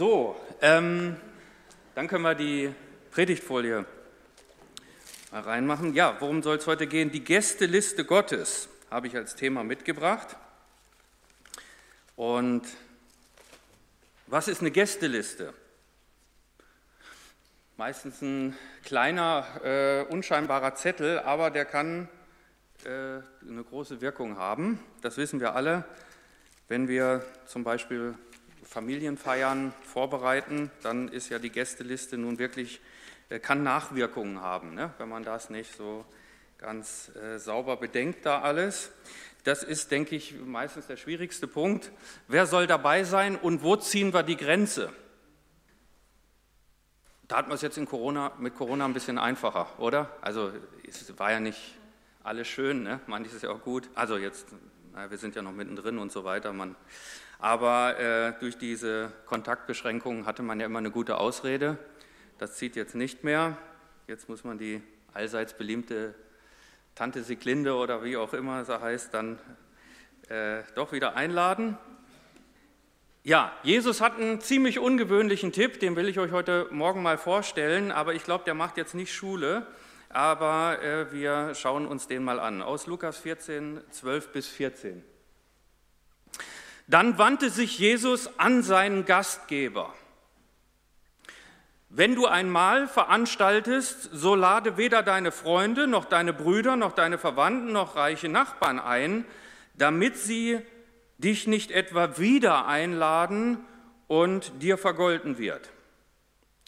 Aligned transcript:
So, 0.00 0.34
ähm, 0.62 1.14
dann 1.94 2.08
können 2.08 2.22
wir 2.22 2.34
die 2.34 2.74
Predigtfolie 3.10 3.84
mal 5.30 5.40
reinmachen. 5.42 5.92
Ja, 5.92 6.16
worum 6.20 6.42
soll 6.42 6.56
es 6.56 6.66
heute 6.66 6.86
gehen? 6.86 7.10
Die 7.10 7.22
Gästeliste 7.22 8.06
Gottes 8.06 8.70
habe 8.90 9.08
ich 9.08 9.14
als 9.14 9.36
Thema 9.36 9.62
mitgebracht. 9.62 10.38
Und 12.16 12.62
was 14.26 14.48
ist 14.48 14.62
eine 14.62 14.70
Gästeliste? 14.70 15.52
Meistens 17.76 18.22
ein 18.22 18.56
kleiner, 18.84 19.46
äh, 19.62 20.10
unscheinbarer 20.10 20.76
Zettel, 20.76 21.18
aber 21.18 21.50
der 21.50 21.66
kann 21.66 22.08
äh, 22.86 22.88
eine 22.88 23.64
große 23.68 24.00
Wirkung 24.00 24.38
haben. 24.38 24.82
Das 25.02 25.18
wissen 25.18 25.40
wir 25.40 25.54
alle. 25.54 25.84
Wenn 26.68 26.88
wir 26.88 27.22
zum 27.44 27.64
Beispiel 27.64 28.14
Familienfeiern 28.70 29.74
vorbereiten, 29.82 30.70
dann 30.84 31.08
ist 31.08 31.28
ja 31.28 31.40
die 31.40 31.50
Gästeliste 31.50 32.16
nun 32.16 32.38
wirklich, 32.38 32.80
äh, 33.28 33.40
kann 33.40 33.64
Nachwirkungen 33.64 34.40
haben, 34.40 34.74
ne? 34.74 34.94
wenn 34.98 35.08
man 35.08 35.24
das 35.24 35.50
nicht 35.50 35.76
so 35.76 36.04
ganz 36.56 37.10
äh, 37.16 37.38
sauber 37.38 37.76
bedenkt 37.76 38.24
da 38.24 38.42
alles. 38.42 38.92
Das 39.42 39.64
ist, 39.64 39.90
denke 39.90 40.14
ich, 40.14 40.36
meistens 40.38 40.86
der 40.86 40.96
schwierigste 40.96 41.48
Punkt. 41.48 41.90
Wer 42.28 42.46
soll 42.46 42.68
dabei 42.68 43.02
sein 43.02 43.34
und 43.34 43.64
wo 43.64 43.74
ziehen 43.74 44.14
wir 44.14 44.22
die 44.22 44.36
Grenze? 44.36 44.92
Da 47.26 47.38
hat 47.38 47.48
man 47.48 47.56
es 47.56 47.62
jetzt 47.62 47.76
in 47.76 47.86
Corona, 47.86 48.32
mit 48.38 48.54
Corona 48.54 48.84
ein 48.84 48.94
bisschen 48.94 49.18
einfacher, 49.18 49.66
oder? 49.80 50.16
Also 50.20 50.52
es 50.86 51.18
war 51.18 51.32
ja 51.32 51.40
nicht 51.40 51.74
alles 52.22 52.46
schön, 52.46 52.84
ne? 52.84 53.00
manches 53.08 53.34
ist 53.34 53.42
ja 53.42 53.50
auch 53.50 53.62
gut. 53.62 53.90
Also 53.96 54.16
jetzt, 54.16 54.46
na, 54.92 55.10
wir 55.10 55.18
sind 55.18 55.34
ja 55.34 55.42
noch 55.42 55.52
mittendrin 55.52 55.98
und 55.98 56.12
so 56.12 56.22
weiter. 56.22 56.52
Man, 56.52 56.76
aber 57.40 57.98
äh, 57.98 58.32
durch 58.40 58.58
diese 58.58 59.12
Kontaktbeschränkungen 59.26 60.26
hatte 60.26 60.42
man 60.42 60.60
ja 60.60 60.66
immer 60.66 60.78
eine 60.78 60.90
gute 60.90 61.18
Ausrede. 61.18 61.78
Das 62.38 62.56
zieht 62.56 62.76
jetzt 62.76 62.94
nicht 62.94 63.24
mehr. 63.24 63.56
Jetzt 64.06 64.28
muss 64.28 64.44
man 64.44 64.58
die 64.58 64.82
allseits 65.14 65.54
beliebte 65.54 66.14
Tante 66.94 67.22
Siglinde 67.22 67.74
oder 67.74 68.04
wie 68.04 68.16
auch 68.16 68.34
immer 68.34 68.64
sie 68.64 68.78
heißt, 68.78 69.14
dann 69.14 69.38
äh, 70.28 70.62
doch 70.74 70.92
wieder 70.92 71.16
einladen. 71.16 71.78
Ja, 73.22 73.52
Jesus 73.62 74.00
hat 74.00 74.18
einen 74.18 74.40
ziemlich 74.40 74.78
ungewöhnlichen 74.78 75.52
Tipp, 75.52 75.80
den 75.80 75.96
will 75.96 76.08
ich 76.08 76.18
euch 76.18 76.32
heute 76.32 76.68
Morgen 76.70 77.02
mal 77.02 77.18
vorstellen, 77.18 77.90
aber 77.92 78.14
ich 78.14 78.24
glaube, 78.24 78.44
der 78.44 78.54
macht 78.54 78.76
jetzt 78.76 78.94
nicht 78.94 79.14
Schule, 79.14 79.66
aber 80.08 80.82
äh, 80.82 81.12
wir 81.12 81.54
schauen 81.54 81.86
uns 81.86 82.06
den 82.06 82.24
mal 82.24 82.40
an. 82.40 82.62
Aus 82.62 82.86
Lukas 82.86 83.18
14, 83.18 83.80
12 83.90 84.32
bis 84.32 84.48
14. 84.48 85.09
Dann 86.90 87.18
wandte 87.18 87.50
sich 87.50 87.78
Jesus 87.78 88.36
an 88.36 88.64
seinen 88.64 89.04
Gastgeber. 89.04 89.94
Wenn 91.88 92.16
du 92.16 92.26
ein 92.26 92.50
Mahl 92.50 92.88
veranstaltest, 92.88 94.10
so 94.12 94.34
lade 94.34 94.76
weder 94.76 95.04
deine 95.04 95.30
Freunde 95.30 95.86
noch 95.86 96.04
deine 96.04 96.32
Brüder 96.32 96.74
noch 96.74 96.90
deine 96.92 97.16
Verwandten 97.16 97.72
noch 97.72 97.94
reiche 97.94 98.28
Nachbarn 98.28 98.80
ein, 98.80 99.24
damit 99.74 100.16
sie 100.16 100.58
dich 101.18 101.46
nicht 101.46 101.70
etwa 101.70 102.18
wieder 102.18 102.66
einladen 102.66 103.58
und 104.08 104.60
dir 104.60 104.76
vergolten 104.76 105.38
wird. 105.38 105.70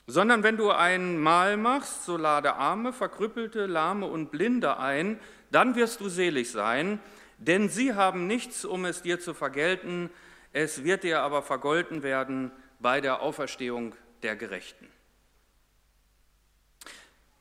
Sondern 0.06 0.44
wenn 0.44 0.56
du 0.56 0.70
ein 0.70 1.18
Mahl 1.18 1.56
machst, 1.56 2.04
so 2.04 2.16
lade 2.16 2.54
Arme, 2.54 2.92
Verkrüppelte, 2.92 3.66
Lahme 3.66 4.06
und 4.06 4.30
Blinde 4.30 4.78
ein, 4.78 5.18
dann 5.50 5.74
wirst 5.74 6.00
du 6.00 6.08
selig 6.08 6.52
sein, 6.52 7.00
denn 7.46 7.68
sie 7.68 7.94
haben 7.94 8.26
nichts, 8.26 8.64
um 8.64 8.84
es 8.84 9.02
dir 9.02 9.18
zu 9.18 9.34
vergelten, 9.34 10.10
es 10.52 10.84
wird 10.84 11.02
dir 11.02 11.20
aber 11.20 11.42
vergolten 11.42 12.02
werden 12.02 12.52
bei 12.78 13.00
der 13.00 13.22
Auferstehung 13.22 13.94
der 14.22 14.36
Gerechten. 14.36 14.88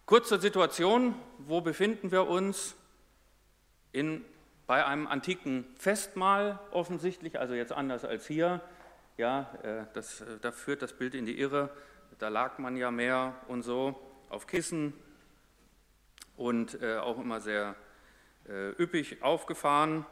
Kurze 0.06 0.40
Situation, 0.40 1.16
wo 1.38 1.61
befinden 1.61 2.11
wir 2.11 2.28
uns? 2.28 2.75
In, 3.91 4.23
bei 4.67 4.85
einem 4.85 5.07
antiken 5.07 5.66
Festmahl 5.78 6.59
offensichtlich, 6.72 7.40
also 7.40 7.53
jetzt 7.53 7.73
anders 7.73 8.06
als 8.06 8.25
hier. 8.25 8.61
Ja, 9.17 9.53
äh, 9.63 9.85
das, 9.94 10.23
da 10.41 10.51
führt 10.51 10.81
das 10.81 10.94
Bild 10.94 11.13
in 11.13 11.25
die 11.25 11.38
Irre. 11.38 11.69
Da 12.19 12.29
lag 12.29 12.57
man 12.57 12.78
ja 12.78 12.90
mehr 12.90 13.35
und 13.47 13.63
so 13.63 14.00
auf 14.29 14.47
Kissen 14.47 14.94
und 16.38 16.81
äh, 16.81 16.97
auch 16.97 17.19
immer 17.19 17.41
sehr 17.41 17.72
äh, 17.72 17.91
üppig 18.47 19.22
aufgefahren. 19.22 20.06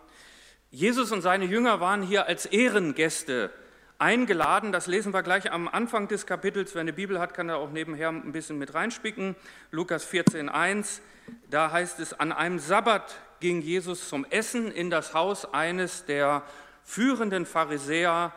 Jesus 0.72 1.12
und 1.12 1.22
seine 1.22 1.46
Jünger 1.46 1.80
waren 1.80 2.04
hier 2.04 2.28
als 2.28 2.46
Ehrengäste 2.46 3.52
eingeladen. 3.98 4.72
Das 4.72 4.88
lesen 4.88 5.14
wir 5.14 5.24
gleich 5.24 5.52
am 5.52 5.68
Anfang 5.68 6.08
des 6.08 6.26
Kapitels. 6.26 6.74
Wer 6.74 6.82
eine 6.82 6.94
Bibel 6.94 7.20
hat, 7.20 7.34
kann 7.34 7.50
da 7.50 7.56
auch 7.56 7.72
nebenher 7.72 8.10
ein 8.10 8.32
bisschen 8.32 8.58
mit 8.58 8.74
reinspicken. 8.74 9.36
Lukas 9.72 10.08
14,1. 10.12 11.02
Da 11.50 11.72
heißt 11.72 12.00
es: 12.00 12.14
An 12.14 12.32
einem 12.32 12.60
Sabbat 12.60 13.16
ging 13.40 13.62
Jesus 13.62 14.10
zum 14.10 14.26
Essen 14.26 14.72
in 14.72 14.90
das 14.90 15.14
Haus 15.14 15.54
eines 15.54 16.06
der 16.06 16.44
führenden 16.84 17.46
Pharisäer 17.46 18.34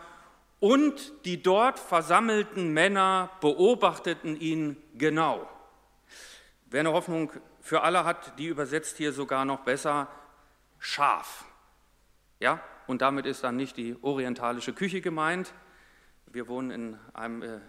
und 0.60 1.12
die 1.24 1.42
dort 1.42 1.78
versammelten 1.78 2.72
Männer 2.72 3.30
beobachteten 3.40 4.38
ihn 4.38 4.76
genau. 4.96 5.48
Wer 6.66 6.80
eine 6.80 6.92
Hoffnung 6.92 7.32
für 7.62 7.82
alle 7.82 8.04
hat, 8.04 8.38
die 8.38 8.46
übersetzt 8.46 8.96
hier 8.98 9.12
sogar 9.12 9.44
noch 9.44 9.60
besser 9.60 10.08
scharf. 10.78 11.44
Ja, 12.40 12.60
und 12.88 13.02
damit 13.02 13.24
ist 13.24 13.44
dann 13.44 13.56
nicht 13.56 13.76
die 13.76 13.96
orientalische 14.02 14.72
Küche 14.72 15.00
gemeint. 15.00 15.54
Wir 16.26 16.48
wohnen 16.48 16.70
in 16.72 16.98
einem, 17.14 17.42
äh, 17.42 17.60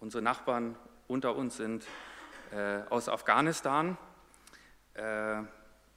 unsere 0.00 0.22
Nachbarn 0.22 0.76
unter 1.06 1.36
uns 1.36 1.58
sind 1.58 1.84
äh, 2.52 2.80
aus 2.88 3.10
Afghanistan. 3.10 3.98
Äh, 4.94 5.42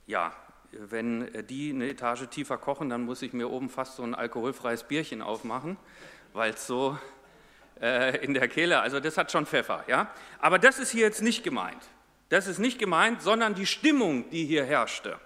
ja, 0.07 0.33
wenn 0.71 1.31
die 1.47 1.69
eine 1.69 1.87
Etage 1.87 2.27
tiefer 2.27 2.57
kochen, 2.57 2.89
dann 2.89 3.03
muss 3.03 3.21
ich 3.21 3.31
mir 3.31 3.49
oben 3.49 3.69
fast 3.69 3.95
so 3.95 4.03
ein 4.03 4.13
alkoholfreies 4.13 4.83
Bierchen 4.83 5.21
aufmachen, 5.21 5.77
weil 6.33 6.53
es 6.53 6.67
so 6.67 6.97
äh, 7.79 8.17
in 8.17 8.33
der 8.33 8.49
Kehle, 8.49 8.81
also 8.81 8.99
das 8.99 9.17
hat 9.17 9.31
schon 9.31 9.45
Pfeffer, 9.45 9.85
ja. 9.87 10.11
Aber 10.39 10.59
das 10.59 10.79
ist 10.79 10.91
hier 10.91 11.03
jetzt 11.03 11.21
nicht 11.21 11.43
gemeint. 11.43 11.87
Das 12.29 12.47
ist 12.47 12.59
nicht 12.59 12.79
gemeint, 12.79 13.21
sondern 13.21 13.55
die 13.55 13.65
Stimmung, 13.65 14.29
die 14.29 14.45
hier 14.45 14.65
herrschte. 14.65 15.19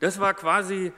Das 0.00 0.20
war 0.20 0.34
quasi 0.34 0.92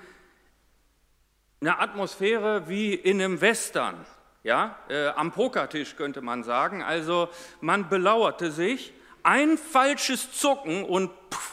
eine 1.61 1.79
Atmosphäre 1.79 2.69
wie 2.69 2.95
in 2.95 3.21
einem 3.21 3.41
Western, 3.41 4.05
ja, 4.43 4.79
äh, 4.89 5.09
am 5.09 5.33
Pokertisch 5.33 5.97
könnte 5.97 6.21
man 6.21 6.43
sagen. 6.43 6.83
Also 6.83 7.29
man 7.61 7.89
belauerte 7.89 8.51
sich, 8.51 8.93
ein 9.23 9.57
falsches 9.57 10.33
Zucken 10.33 10.85
und 10.85 11.11
pff. 11.31 11.53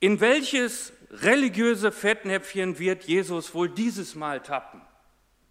In 0.00 0.20
welches 0.20 0.92
religiöse 1.10 1.92
Fettnäpfchen 1.92 2.78
wird 2.78 3.04
Jesus 3.04 3.54
wohl 3.54 3.68
dieses 3.68 4.14
Mal 4.14 4.40
tappen? 4.40 4.80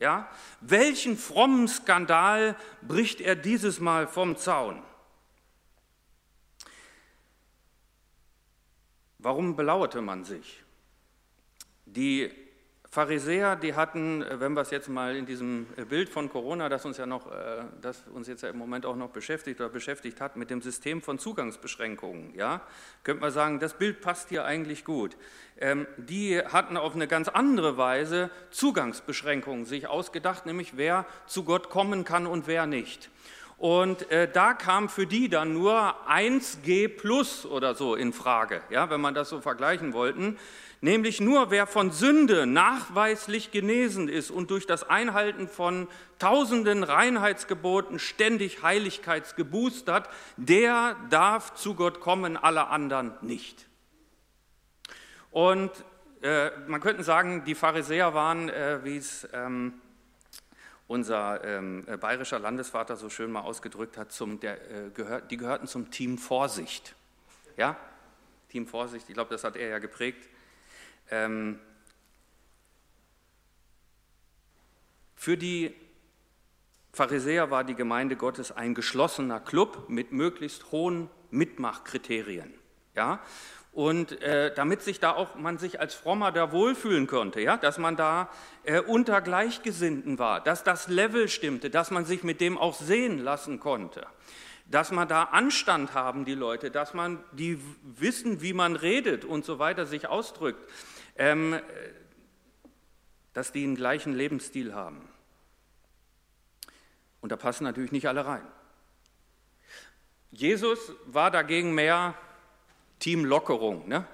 Ja? 0.02 0.28
Welchen 0.62 1.16
frommen 1.16 1.68
Skandal 1.68 2.58
bricht 2.82 3.22
er 3.22 3.36
dieses 3.36 3.80
Mal 3.80 4.08
vom 4.08 4.36
Zaun? 4.36 4.82
Warum 9.20 9.56
belauerte 9.56 10.02
man 10.02 10.24
sich? 10.24 10.64
Die 11.86 12.32
Pharisäer, 12.94 13.56
die 13.56 13.74
hatten, 13.74 14.26
wenn 14.30 14.52
wir 14.52 14.60
es 14.60 14.70
jetzt 14.70 14.90
mal 14.90 15.16
in 15.16 15.26
diesem 15.26 15.66
Bild 15.88 16.10
von 16.10 16.28
Corona, 16.28 16.68
das 16.68 16.84
uns 16.84 16.98
ja 16.98 17.06
noch, 17.06 17.32
äh, 17.32 17.64
das 17.82 18.04
uns 18.14 18.28
jetzt 18.28 18.44
ja 18.44 18.50
im 18.50 18.58
Moment 18.58 18.86
auch 18.86 18.98
noch 18.98 19.12
beschäftigt 19.12 19.62
oder 19.62 19.70
beschäftigt 19.70 20.20
hat, 20.20 20.36
mit 20.36 20.50
dem 20.50 20.62
System 20.62 21.02
von 21.02 21.18
Zugangsbeschränkungen, 21.18 22.36
ja, 22.36 22.60
könnte 23.06 23.22
man 23.22 23.32
sagen, 23.32 23.62
das 23.62 23.76
Bild 23.76 24.02
passt 24.02 24.28
hier 24.28 24.44
eigentlich 24.44 24.84
gut. 24.84 25.16
Ähm, 25.58 25.88
die 25.96 26.38
hatten 26.40 26.76
auf 26.76 26.94
eine 26.94 27.08
ganz 27.08 27.30
andere 27.30 27.78
Weise 27.78 28.30
Zugangsbeschränkungen 28.50 29.64
sich 29.64 29.88
ausgedacht, 29.88 30.46
nämlich 30.46 30.76
wer 30.76 31.06
zu 31.28 31.46
Gott 31.46 31.70
kommen 31.70 32.04
kann 32.04 32.28
und 32.28 32.46
wer 32.46 32.66
nicht. 32.66 33.10
Und 33.58 34.10
äh, 34.12 34.28
da 34.30 34.54
kam 34.54 34.90
für 34.90 35.06
die 35.08 35.30
dann 35.30 35.54
nur 35.54 35.96
1G 36.10 36.90
plus 36.90 37.46
oder 37.46 37.74
so 37.74 37.96
in 37.96 38.12
Frage, 38.12 38.64
ja, 38.70 38.90
wenn 38.90 39.00
man 39.00 39.14
das 39.14 39.30
so 39.30 39.40
vergleichen 39.40 39.94
wollten. 39.94 40.38
Nämlich 40.84 41.22
nur 41.22 41.52
wer 41.52 41.68
von 41.68 41.92
Sünde 41.92 42.48
nachweislich 42.48 43.52
genesen 43.52 44.10
ist 44.10 44.32
und 44.32 44.50
durch 44.50 44.66
das 44.66 44.84
Einhalten 44.84 45.48
von 45.48 45.88
tausenden 46.18 46.84
Reinheitsgeboten 46.84 48.00
ständig 48.00 48.64
Heiligkeitsgeboost 48.64 49.88
hat, 49.88 50.10
der 50.38 50.96
darf 51.12 51.54
zu 51.54 51.76
Gott 51.76 52.00
kommen, 52.00 52.36
alle 52.36 52.68
anderen 52.68 53.14
nicht. 53.22 53.68
Und 55.30 55.72
äh, 56.24 56.50
man 56.68 56.82
könnte 56.82 57.04
sagen, 57.04 57.44
die 57.46 57.56
Pharisäer 57.56 58.16
waren, 58.16 58.50
äh, 58.50 58.80
wie 58.84 58.98
es 58.98 59.28
ähm, 59.34 59.74
unser 60.88 61.44
ähm, 61.44 61.86
bayerischer 62.00 62.40
Landesvater 62.40 62.96
so 62.96 63.10
schön 63.10 63.32
mal 63.32 63.42
ausgedrückt 63.42 63.98
hat, 63.98 64.12
zum, 64.12 64.40
der, 64.40 64.56
äh, 64.72 64.90
gehör, 64.90 65.22
die 65.22 65.38
gehörten 65.38 65.68
zum 65.68 65.92
Team 65.92 66.18
Vorsicht. 66.18 66.96
Ja, 67.56 67.78
Team 68.50 68.66
Vorsicht, 68.66 69.08
ich 69.08 69.14
glaube, 69.14 69.30
das 69.30 69.44
hat 69.44 69.56
er 69.56 69.70
ja 69.70 69.80
geprägt. 69.80 70.28
Ähm, 71.12 71.60
Für 75.22 75.38
die 75.38 75.72
Pharisäer 76.94 77.52
war 77.52 77.64
die 77.64 77.76
Gemeinde 77.76 78.16
Gottes 78.16 78.52
ein 78.52 78.74
geschlossener 78.74 79.40
Club 79.40 79.86
mit 79.88 80.12
möglichst 80.12 80.72
hohen 80.72 81.12
Mitmachkriterien. 81.30 82.56
Ja? 82.96 83.20
Und 83.72 84.20
äh, 84.24 84.52
damit 84.56 84.82
sich 84.82 85.00
da 85.00 85.12
auch 85.12 85.36
man 85.36 85.60
sich 85.60 85.80
als 85.80 85.94
Frommer 85.94 86.32
da 86.32 86.52
wohlfühlen 86.52 87.06
konnte, 87.06 87.40
ja, 87.40 87.56
dass 87.56 87.78
man 87.78 87.98
da 87.98 88.30
äh, 88.64 88.80
unter 88.80 89.22
Gleichgesinnten 89.22 90.18
war, 90.18 90.42
dass 90.42 90.64
das 90.64 90.88
Level 90.88 91.30
stimmte, 91.30 91.70
dass 91.70 91.92
man 91.92 92.04
sich 92.06 92.24
mit 92.24 92.42
dem 92.42 92.58
auch 92.58 92.74
sehen 92.74 93.20
lassen 93.20 93.60
konnte, 93.60 94.08
dass 94.66 94.90
man 94.90 95.08
da 95.08 95.26
Anstand 95.26 95.94
haben, 95.94 96.26
die 96.26 96.34
Leute, 96.34 96.72
dass 96.72 96.96
man 96.96 97.24
die 97.32 97.60
wissen, 97.84 98.42
wie 98.42 98.54
man 98.54 98.76
redet 98.76 99.24
und 99.24 99.46
so 99.46 99.60
weiter 99.60 99.86
sich 99.86 100.08
ausdrückt, 100.08 100.68
ähm, 101.22 101.60
dass 103.34 103.52
die 103.52 103.64
einen 103.64 103.76
gleichen 103.76 104.14
Lebensstil 104.14 104.74
haben. 104.74 105.08
Und 107.22 107.32
da 107.32 107.36
passen 107.36 107.64
natürlich 107.64 107.92
nicht 107.92 108.08
alle 108.08 108.26
rein. 108.26 108.46
Jesus 110.32 110.94
war 111.06 111.30
dagegen 111.30 111.76
mehr 111.76 112.16
Team 112.98 113.24
Lockerung. 113.24 113.88
Ne? 113.88 114.08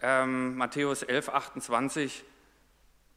Ähm, 0.00 0.56
Matthäus 0.56 1.02
11, 1.02 1.28
28. 1.30 2.24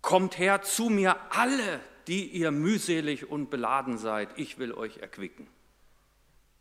Kommt 0.01 0.39
her 0.39 0.63
zu 0.63 0.89
mir 0.89 1.15
alle, 1.29 1.79
die 2.07 2.25
ihr 2.29 2.49
mühselig 2.49 3.29
und 3.29 3.51
beladen 3.51 3.99
seid, 3.99 4.29
ich 4.35 4.57
will 4.57 4.73
euch 4.73 4.97
erquicken. 4.97 5.47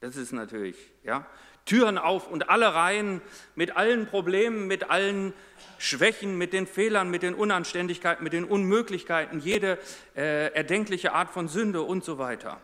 Das 0.01 0.17
ist 0.17 0.33
natürlich, 0.33 0.77
ja, 1.05 1.27
Türen 1.65 1.99
auf 1.99 2.29
und 2.29 2.51
alle 2.51 2.75
rein 2.75 3.23
mit 3.55 3.77
allen 3.77 4.07
Problemen, 4.07 4.67
mit 4.67 4.91
allen 4.91 5.33
Schwächen, 5.79 6.37
mit 6.37 6.53
den 6.53 6.67
Fehlern, 6.67 7.11
mit 7.11 7.23
den 7.23 7.35
Unanständigkeiten, 7.35 8.23
mit 8.23 8.33
den 8.33 8.45
Unmöglichkeiten, 8.45 9.41
jede 9.41 9.79
äh, 10.15 10.53
erdenkliche 10.53 11.13
Art 11.13 11.31
von 11.31 11.49
Sünde 11.49 11.83
und 11.83 12.05
so 12.05 12.19
weiter. 12.19 12.61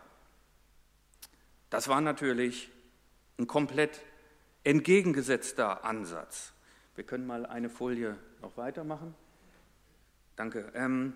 Das 1.70 1.88
war 1.88 2.00
natürlich 2.00 2.70
ein 3.38 3.46
komplett 3.46 4.00
entgegengesetzter 4.64 5.84
Ansatz. 5.84 6.52
Wir 6.94 7.04
können 7.04 7.26
mal 7.26 7.46
eine 7.46 7.70
Folie 7.70 8.16
noch 8.42 8.56
weitermachen. 8.56 9.14
Danke. 10.36 10.70
Ähm, 10.74 11.14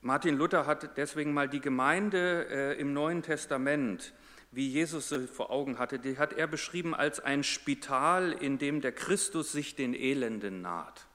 Martin 0.00 0.36
Luther 0.36 0.66
hat 0.66 0.96
deswegen 0.96 1.32
mal 1.32 1.48
die 1.48 1.60
Gemeinde 1.60 2.46
äh, 2.48 2.80
im 2.80 2.92
Neuen 2.92 3.22
Testament, 3.22 4.12
wie 4.50 4.68
Jesus 4.68 5.08
sie 5.08 5.26
vor 5.26 5.50
Augen 5.50 5.78
hatte, 5.78 5.98
die 5.98 6.18
hat 6.18 6.32
er 6.32 6.46
beschrieben 6.46 6.94
als 6.94 7.20
ein 7.20 7.44
Spital, 7.44 8.32
in 8.32 8.58
dem 8.58 8.80
der 8.80 8.92
Christus 8.92 9.52
sich 9.52 9.74
den 9.76 9.94
Elenden 9.94 10.62
naht. 10.62 11.06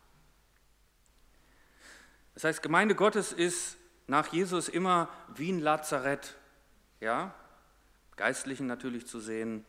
Das 2.34 2.44
heißt, 2.44 2.62
Gemeinde 2.62 2.96
Gottes 2.96 3.34
ist 3.34 3.78
nach 4.08 4.28
Jesus 4.28 4.70
immer 4.70 5.10
wie 5.36 5.52
ein 5.52 5.60
Lazarett, 5.60 6.36
ja, 7.00 7.34
Geistlichen 8.16 8.68
natürlich 8.68 9.08
zu 9.08 9.20
sehen, 9.20 9.66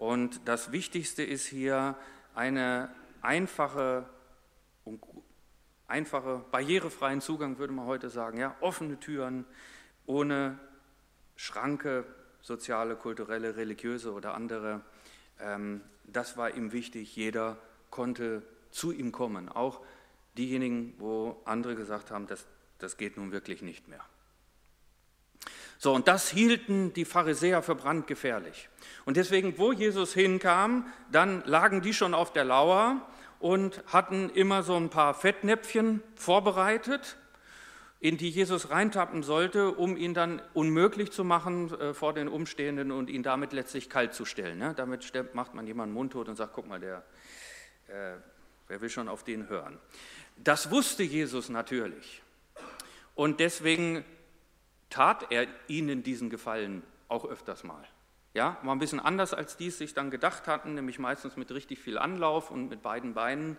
und 0.00 0.48
das 0.48 0.72
Wichtigste 0.72 1.22
ist 1.22 1.44
hier 1.44 1.94
eine 2.34 2.88
einfache, 3.20 4.08
einfache, 5.86 6.42
barrierefreien 6.50 7.20
Zugang, 7.20 7.58
würde 7.58 7.74
man 7.74 7.84
heute 7.84 8.08
sagen. 8.08 8.38
Ja? 8.38 8.56
Offene 8.60 8.98
Türen, 8.98 9.44
ohne 10.06 10.58
Schranke, 11.36 12.06
soziale, 12.42 12.96
kulturelle, 12.96 13.56
religiöse 13.56 14.12
oder 14.12 14.34
andere. 14.34 14.80
Ähm, 15.40 15.80
das 16.04 16.36
war 16.36 16.54
ihm 16.54 16.72
wichtig. 16.72 17.14
Jeder 17.16 17.56
konnte 17.90 18.42
zu 18.70 18.92
ihm 18.92 19.12
kommen. 19.12 19.48
Auch 19.48 19.80
diejenigen, 20.36 20.94
wo 20.98 21.40
andere 21.44 21.74
gesagt 21.74 22.10
haben, 22.10 22.26
das, 22.26 22.46
das 22.78 22.96
geht 22.96 23.16
nun 23.16 23.32
wirklich 23.32 23.62
nicht 23.62 23.88
mehr. 23.88 24.04
So, 25.78 25.94
und 25.94 26.08
das 26.08 26.28
hielten 26.28 26.92
die 26.92 27.06
Pharisäer 27.06 27.62
für 27.62 27.74
brandgefährlich. 27.74 28.68
Und 29.06 29.16
deswegen, 29.16 29.56
wo 29.56 29.72
Jesus 29.72 30.12
hinkam, 30.12 30.86
dann 31.10 31.42
lagen 31.46 31.80
die 31.80 31.94
schon 31.94 32.12
auf 32.12 32.34
der 32.34 32.44
Lauer 32.44 33.00
und 33.38 33.82
hatten 33.86 34.28
immer 34.28 34.62
so 34.62 34.76
ein 34.76 34.90
paar 34.90 35.14
Fettnäpfchen 35.14 36.02
vorbereitet, 36.16 37.16
in 38.00 38.16
die 38.16 38.30
Jesus 38.30 38.70
reintappen 38.70 39.22
sollte, 39.22 39.72
um 39.72 39.96
ihn 39.96 40.14
dann 40.14 40.40
unmöglich 40.54 41.12
zu 41.12 41.22
machen 41.22 41.78
äh, 41.78 41.92
vor 41.94 42.14
den 42.14 42.28
Umstehenden 42.28 42.90
und 42.90 43.10
ihn 43.10 43.22
damit 43.22 43.52
letztlich 43.52 43.90
kalt 43.90 44.14
zu 44.14 44.24
stellen. 44.24 44.58
Ne? 44.58 44.72
Damit 44.74 45.12
macht 45.34 45.54
man 45.54 45.66
jemanden 45.66 45.94
mundtot 45.94 46.28
und 46.28 46.36
sagt, 46.36 46.54
guck 46.54 46.66
mal, 46.66 46.80
der, 46.80 47.04
äh, 47.88 48.16
wer 48.68 48.80
will 48.80 48.88
schon 48.88 49.08
auf 49.08 49.22
den 49.22 49.50
hören. 49.50 49.78
Das 50.38 50.70
wusste 50.70 51.02
Jesus 51.02 51.50
natürlich. 51.50 52.22
Und 53.14 53.38
deswegen 53.38 54.02
tat 54.88 55.30
er 55.30 55.46
ihnen 55.68 56.02
diesen 56.02 56.30
Gefallen 56.30 56.82
auch 57.08 57.26
öfters 57.26 57.64
mal. 57.64 57.84
Ja, 58.32 58.56
war 58.62 58.74
ein 58.74 58.78
bisschen 58.78 59.00
anders, 59.00 59.34
als 59.34 59.58
die 59.58 59.66
es 59.66 59.76
sich 59.76 59.92
dann 59.92 60.10
gedacht 60.10 60.46
hatten, 60.46 60.74
nämlich 60.74 60.98
meistens 60.98 61.36
mit 61.36 61.50
richtig 61.50 61.80
viel 61.80 61.98
Anlauf 61.98 62.50
und 62.50 62.68
mit 62.68 62.80
beiden 62.80 63.12
Beinen 63.12 63.56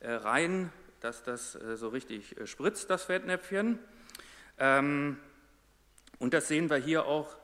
äh, 0.00 0.12
rein, 0.12 0.72
dass 1.04 1.22
das 1.22 1.54
äh, 1.54 1.76
so 1.76 1.88
richtig 1.88 2.36
äh, 2.38 2.46
spritzt, 2.46 2.88
das 2.88 3.04
Fettnäpfchen. 3.04 3.78
Ähm, 4.58 5.18
und 6.18 6.32
das 6.32 6.48
sehen 6.48 6.70
wir 6.70 6.78
hier 6.78 7.04
auch 7.04 7.36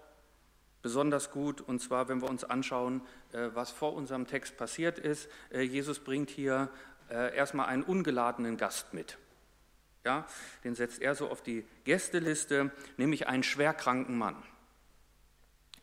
besonders 0.81 1.31
gut, 1.31 1.61
und 1.61 1.81
zwar, 1.81 2.09
wenn 2.09 2.23
wir 2.23 2.31
uns 2.31 2.43
anschauen, 2.43 3.03
äh, 3.33 3.51
was 3.53 3.71
vor 3.71 3.93
unserem 3.93 4.27
Text 4.27 4.57
passiert 4.57 4.99
ist. 4.99 5.29
Jesus 5.53 5.99
bringt 5.99 6.31
hier 6.31 6.71
erstmal 7.11 7.67
einen 7.67 7.83
ungeladenen 7.83 8.57
Gast 8.57 8.95
mit. 8.95 9.19
Ja, 10.05 10.29
den 10.63 10.77
setzt 10.77 11.03
er 11.03 11.17
so 11.17 11.29
auf 11.29 11.43
die 11.43 11.67
Gästeliste, 11.83 12.71
nämlich 12.99 13.27
einen 13.27 13.43
schwerkranken 13.43 14.17
Mann. 14.17 14.41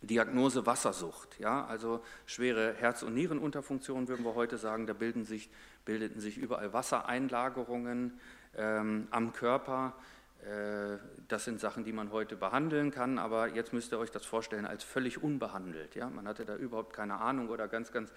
Diagnose 0.07 0.65
Wassersucht, 0.65 1.39
ja, 1.39 1.65
also 1.65 2.03
schwere 2.25 2.73
Herz- 2.73 3.03
und 3.03 3.13
Nierenunterfunktion 3.13 4.07
würden 4.07 4.25
wir 4.25 4.35
heute 4.35 4.57
sagen, 4.57 4.87
da 4.87 4.93
bilden 4.93 5.25
sich, 5.25 5.49
bildeten 5.85 6.19
sich 6.19 6.37
überall 6.37 6.73
Wassereinlagerungen 6.73 8.19
ähm, 8.55 9.07
am 9.11 9.33
Körper. 9.33 9.93
Äh, 10.41 10.97
das 11.27 11.45
sind 11.45 11.59
Sachen, 11.59 11.83
die 11.83 11.93
man 11.93 12.11
heute 12.11 12.35
behandeln 12.35 12.91
kann, 12.91 13.19
aber 13.19 13.49
jetzt 13.49 13.73
müsst 13.73 13.91
ihr 13.91 13.99
euch 13.99 14.11
das 14.11 14.25
vorstellen 14.25 14.65
als 14.65 14.83
völlig 14.83 15.21
unbehandelt. 15.21 15.95
Ja? 15.95 16.09
Man 16.09 16.27
hatte 16.27 16.45
da 16.45 16.55
überhaupt 16.55 16.93
keine 16.93 17.15
Ahnung 17.15 17.49
oder 17.49 17.67
ganz, 17.67 17.91
ganz 17.91 18.11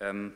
ähm, 0.00 0.32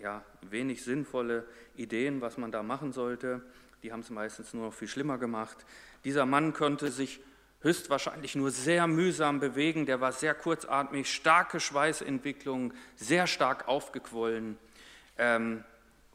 ja, 0.00 0.22
wenig 0.42 0.84
sinnvolle 0.84 1.44
Ideen, 1.76 2.20
was 2.20 2.38
man 2.38 2.52
da 2.52 2.62
machen 2.62 2.92
sollte 2.92 3.42
die 3.82 3.92
haben 3.92 4.00
es 4.00 4.10
meistens 4.10 4.54
nur 4.54 4.66
noch 4.66 4.74
viel 4.74 4.88
schlimmer 4.88 5.18
gemacht. 5.18 5.64
Dieser 6.04 6.26
Mann 6.26 6.52
konnte 6.52 6.90
sich 6.90 7.20
höchstwahrscheinlich 7.62 8.34
nur 8.34 8.50
sehr 8.50 8.86
mühsam 8.86 9.40
bewegen, 9.40 9.86
der 9.86 10.00
war 10.00 10.12
sehr 10.12 10.34
kurzatmig, 10.34 11.12
starke 11.12 11.60
Schweißentwicklung, 11.60 12.72
sehr 12.96 13.26
stark 13.26 13.68
aufgequollen. 13.68 14.58
Ähm, 15.18 15.64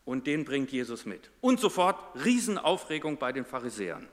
und 0.06 0.26
den 0.26 0.46
bringt 0.46 0.72
Jesus 0.72 1.06
mit. 1.06 1.30
Und 1.42 1.60
sofort 1.60 1.98
Riesenaufregung 2.24 3.18
bei 3.18 3.34
den 3.34 3.44
Pharisäern. 3.44 4.08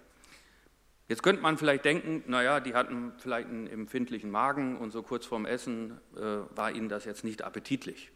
Jetzt 1.06 1.22
könnte 1.22 1.42
man 1.42 1.58
vielleicht 1.58 1.84
denken, 1.84 2.24
naja, 2.26 2.60
die 2.60 2.74
hatten 2.74 3.12
vielleicht 3.18 3.48
einen 3.48 3.66
empfindlichen 3.66 4.30
Magen 4.30 4.78
und 4.78 4.90
so 4.90 5.02
kurz 5.02 5.26
vorm 5.26 5.44
Essen 5.44 6.00
äh, 6.16 6.56
war 6.56 6.72
ihnen 6.72 6.88
das 6.88 7.04
jetzt 7.04 7.24
nicht 7.24 7.42
appetitlich. 7.42 8.10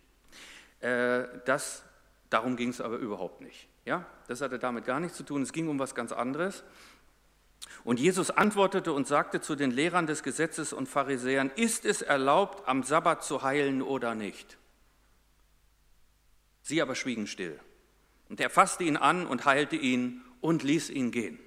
Äh, 0.80 1.25
das, 1.44 1.84
darum 2.30 2.56
ging 2.56 2.70
es 2.70 2.80
aber 2.80 2.96
überhaupt 2.96 3.42
nicht. 3.42 3.68
Ja, 3.84 4.06
das 4.26 4.40
hatte 4.40 4.58
damit 4.58 4.84
gar 4.84 5.00
nichts 5.00 5.16
zu 5.16 5.22
tun. 5.22 5.42
Es 5.42 5.52
ging 5.52 5.68
um 5.68 5.78
was 5.78 5.94
ganz 5.94 6.12
anderes. 6.12 6.64
Und 7.85 8.00
Jesus 8.00 8.31
antwortete 8.31 8.93
und 8.93 9.07
sagte 9.07 9.41
zu 9.41 9.57
den 9.57 9.71
Lehrern 9.71 10.07
des 10.07 10.23
Gesetzes 10.23 10.73
und 10.73 10.88
Pharisäern, 10.88 11.50
ist 11.57 11.85
es 11.85 12.03
erlaubt, 12.03 12.69
am 12.69 12.83
Sabbat 12.83 13.25
zu 13.25 13.43
heilen 13.43 13.83
oder 13.83 14.15
nicht? 14.15 14.59
Sie 16.62 16.83
aber 16.83 16.95
schwiegen 16.95 17.27
still. 17.27 17.59
Und 18.29 18.41
er 18.41 18.50
fasste 18.50 18.85
ihn 18.85 18.97
an 18.97 19.27
und 19.27 19.47
heilte 19.47 19.77
ihn 19.77 20.23
und 20.41 20.62
ließ 20.62 20.91
ihn 20.91 21.11
gehen. 21.11 21.38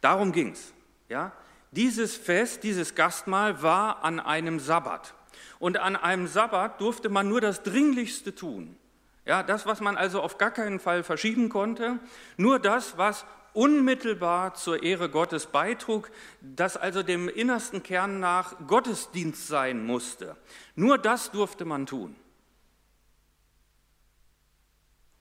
Darum 0.00 0.32
ging 0.32 0.52
es. 0.52 0.72
Ja? 1.08 1.32
Dieses 1.70 2.16
Fest, 2.16 2.64
dieses 2.64 2.94
Gastmahl 2.94 3.62
war 3.62 4.04
an 4.04 4.20
einem 4.20 4.58
Sabbat. 4.58 5.14
Und 5.58 5.78
an 5.78 5.96
einem 5.96 6.26
Sabbat 6.26 6.80
durfte 6.80 7.08
man 7.08 7.28
nur 7.28 7.40
das 7.40 7.62
Dringlichste 7.62 8.34
tun. 8.34 8.76
Ja, 9.24 9.42
das, 9.42 9.66
was 9.66 9.80
man 9.80 9.96
also 9.96 10.20
auf 10.20 10.36
gar 10.38 10.50
keinen 10.50 10.80
Fall 10.80 11.04
verschieben 11.04 11.48
konnte, 11.48 12.00
nur 12.36 12.58
das, 12.58 12.98
was 12.98 13.24
unmittelbar 13.54 14.54
zur 14.54 14.82
Ehre 14.82 15.08
Gottes 15.08 15.46
beitrug, 15.46 16.10
das 16.40 16.76
also 16.76 17.02
dem 17.02 17.28
innersten 17.28 17.82
Kern 17.82 18.20
nach 18.20 18.66
Gottesdienst 18.66 19.46
sein 19.46 19.84
musste. 19.84 20.36
Nur 20.74 20.98
das 20.98 21.30
durfte 21.30 21.64
man 21.64 21.86
tun. 21.86 22.16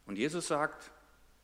Und 0.05 0.17
Jesus 0.17 0.47
sagt, 0.47 0.91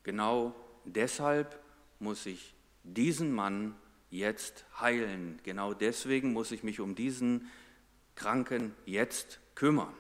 genau 0.04 0.56
deshalb 0.86 1.60
muss 2.00 2.26
ich 2.26 2.54
diesen 2.84 3.34
Mann 3.34 3.76
jetzt 4.10 4.66
heilen. 4.80 5.40
Genau 5.44 5.74
deswegen 5.74 6.34
muss 6.34 6.52
ich 6.52 6.64
mich 6.64 6.80
um 6.80 6.96
diesen 6.96 7.50
Kranken 8.16 8.76
jetzt 8.86 9.40
kümmern 9.56 9.94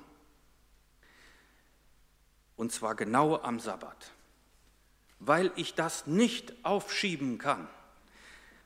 und 2.57 2.71
zwar 2.71 2.95
genau 2.95 3.37
am 3.37 3.59
Sabbat, 3.59 4.11
weil 5.19 5.51
ich 5.55 5.73
das 5.73 6.07
nicht 6.07 6.53
aufschieben 6.63 7.37
kann, 7.37 7.67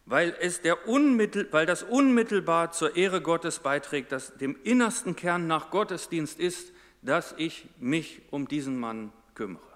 weil, 0.05 0.36
es 0.39 0.62
der 0.62 0.88
unmittel, 0.88 1.48
weil 1.51 1.65
das 1.65 1.84
unmittelbar 1.84 2.72
zur 2.72 2.96
Ehre 2.96 3.22
Gottes 3.22 3.60
beiträgt, 3.60 4.12
dass 4.12 4.38
dem 4.38 4.58
innersten 4.63 5.15
Kern 5.15 5.48
nach 5.48 5.70
Gottesdienst 5.70 6.39
ist, 6.39 6.72
dass 7.01 7.34
ich 7.38 7.67
mich 7.79 8.22
um 8.31 8.48
diesen 8.48 8.79
Mann 8.79 9.12
kümmere. 9.36 9.72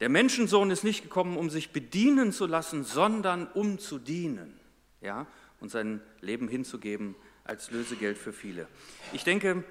Der 0.00 0.08
Menschensohn 0.10 0.70
ist 0.70 0.84
nicht 0.84 1.02
gekommen, 1.02 1.36
um 1.36 1.48
sich 1.48 1.72
bedienen 1.72 2.32
zu 2.32 2.46
lassen, 2.46 2.84
sondern 2.84 3.46
um 3.46 3.78
zu 3.78 3.98
dienen 3.98 4.60
ja, 5.00 5.26
und 5.60 5.70
sein 5.70 6.02
Leben 6.20 6.48
hinzugeben 6.48 7.14
als 7.44 7.70
Lösegeld 7.70 8.18
für 8.18 8.32
viele. 8.32 8.66
Ich 9.12 9.24
denke, 9.24 9.64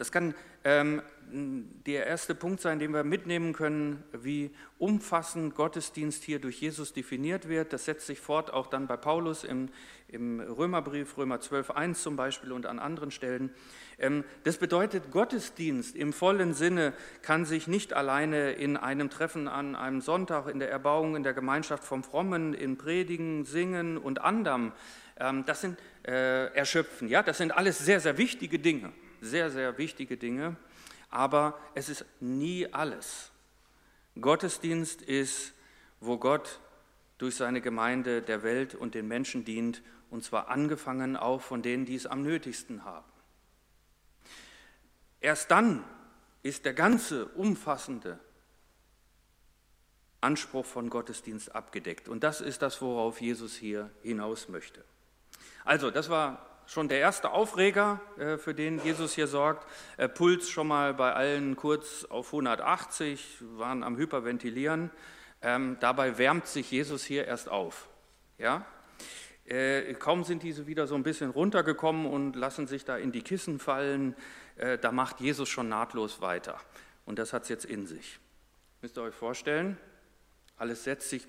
das 0.00 0.10
kann 0.10 0.34
ähm, 0.64 1.02
der 1.30 2.06
erste 2.06 2.34
Punkt 2.34 2.62
sein, 2.62 2.78
den 2.78 2.94
wir 2.94 3.04
mitnehmen 3.04 3.52
können, 3.52 4.02
wie 4.12 4.50
umfassend 4.78 5.54
Gottesdienst 5.54 6.24
hier 6.24 6.38
durch 6.38 6.62
Jesus 6.62 6.94
definiert 6.94 7.50
wird. 7.50 7.74
Das 7.74 7.84
setzt 7.84 8.06
sich 8.06 8.18
fort 8.18 8.50
auch 8.50 8.68
dann 8.68 8.86
bei 8.86 8.96
Paulus 8.96 9.44
im, 9.44 9.68
im 10.08 10.40
Römerbrief, 10.40 11.18
Römer 11.18 11.38
12, 11.38 11.72
1 11.72 12.02
zum 12.02 12.16
Beispiel 12.16 12.50
und 12.50 12.64
an 12.64 12.78
anderen 12.78 13.10
Stellen. 13.10 13.50
Ähm, 13.98 14.24
das 14.44 14.56
bedeutet, 14.56 15.10
Gottesdienst 15.10 15.96
im 15.96 16.14
vollen 16.14 16.54
Sinne 16.54 16.94
kann 17.20 17.44
sich 17.44 17.66
nicht 17.66 17.92
alleine 17.92 18.52
in 18.52 18.78
einem 18.78 19.10
Treffen 19.10 19.48
an 19.48 19.76
einem 19.76 20.00
Sonntag, 20.00 20.48
in 20.48 20.60
der 20.60 20.70
Erbauung, 20.70 21.14
in 21.14 21.24
der 21.24 21.34
Gemeinschaft 21.34 21.84
vom 21.84 22.02
Frommen, 22.02 22.54
in 22.54 22.78
Predigen, 22.78 23.44
Singen 23.44 23.98
und 23.98 24.22
anderem, 24.22 24.72
ähm, 25.18 25.44
das 25.44 25.60
sind 25.60 25.78
äh, 26.06 26.46
erschöpfen. 26.54 27.06
Ja, 27.06 27.22
das 27.22 27.36
sind 27.36 27.52
alles 27.52 27.78
sehr, 27.78 28.00
sehr 28.00 28.16
wichtige 28.16 28.58
Dinge 28.58 28.92
sehr, 29.20 29.50
sehr 29.50 29.78
wichtige 29.78 30.16
Dinge, 30.16 30.56
aber 31.10 31.58
es 31.74 31.88
ist 31.88 32.04
nie 32.20 32.72
alles. 32.72 33.30
Gottesdienst 34.20 35.02
ist, 35.02 35.52
wo 36.00 36.18
Gott 36.18 36.60
durch 37.18 37.36
seine 37.36 37.60
Gemeinde 37.60 38.22
der 38.22 38.42
Welt 38.42 38.74
und 38.74 38.94
den 38.94 39.08
Menschen 39.08 39.44
dient, 39.44 39.82
und 40.10 40.24
zwar 40.24 40.48
angefangen 40.48 41.16
auch 41.16 41.40
von 41.40 41.62
denen, 41.62 41.84
die 41.84 41.94
es 41.94 42.06
am 42.06 42.22
nötigsten 42.22 42.84
haben. 42.84 43.06
Erst 45.20 45.50
dann 45.50 45.84
ist 46.42 46.64
der 46.64 46.74
ganze 46.74 47.26
umfassende 47.26 48.18
Anspruch 50.20 50.66
von 50.66 50.90
Gottesdienst 50.90 51.54
abgedeckt. 51.54 52.08
Und 52.08 52.24
das 52.24 52.40
ist 52.40 52.62
das, 52.62 52.80
worauf 52.82 53.20
Jesus 53.20 53.54
hier 53.54 53.90
hinaus 54.02 54.48
möchte. 54.48 54.84
Also, 55.64 55.90
das 55.90 56.08
war 56.08 56.49
schon 56.70 56.88
der 56.88 57.00
erste 57.00 57.32
Aufreger, 57.32 58.00
äh, 58.16 58.36
für 58.36 58.54
den 58.54 58.80
Jesus 58.84 59.12
hier 59.12 59.26
sorgt. 59.26 59.66
Äh, 59.96 60.08
Puls 60.08 60.48
schon 60.48 60.68
mal 60.68 60.94
bei 60.94 61.12
allen 61.12 61.56
kurz 61.56 62.04
auf 62.04 62.28
180, 62.28 63.38
waren 63.56 63.82
am 63.82 63.96
Hyperventilieren. 63.96 64.90
Ähm, 65.42 65.78
dabei 65.80 66.16
wärmt 66.16 66.46
sich 66.46 66.70
Jesus 66.70 67.02
hier 67.02 67.26
erst 67.26 67.48
auf. 67.48 67.88
Ja? 68.38 68.64
Äh, 69.46 69.94
kaum 69.94 70.22
sind 70.22 70.44
diese 70.44 70.68
wieder 70.68 70.86
so 70.86 70.94
ein 70.94 71.02
bisschen 71.02 71.30
runtergekommen 71.30 72.06
und 72.06 72.36
lassen 72.36 72.68
sich 72.68 72.84
da 72.84 72.96
in 72.96 73.10
die 73.10 73.22
Kissen 73.22 73.58
fallen, 73.58 74.14
da 74.82 74.92
macht 74.92 75.20
Jesus 75.20 75.48
schon 75.48 75.70
nahtlos 75.70 76.20
weiter. 76.20 76.60
Und 77.06 77.18
das 77.18 77.32
hat 77.32 77.44
es 77.44 77.48
jetzt 77.48 77.64
in 77.64 77.86
sich. 77.86 78.20
Müsst 78.82 78.98
ihr 78.98 79.02
euch 79.02 79.14
vorstellen, 79.14 79.78
alles 80.58 80.84
setzt 80.84 81.08
sich 81.08 81.26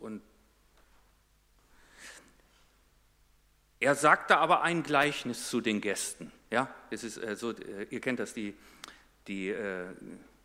und 0.00 0.22
Er 3.82 3.96
sagte 3.96 4.36
aber 4.36 4.62
ein 4.62 4.84
Gleichnis 4.84 5.50
zu 5.50 5.60
den 5.60 5.80
Gästen. 5.80 6.30
Ja, 6.52 6.72
es 6.90 7.02
ist 7.02 7.16
äh, 7.16 7.34
so, 7.34 7.50
äh, 7.50 7.88
ihr 7.90 8.00
kennt 8.00 8.20
das, 8.20 8.32
die, 8.32 8.54
die 9.26 9.48
äh, 9.48 9.86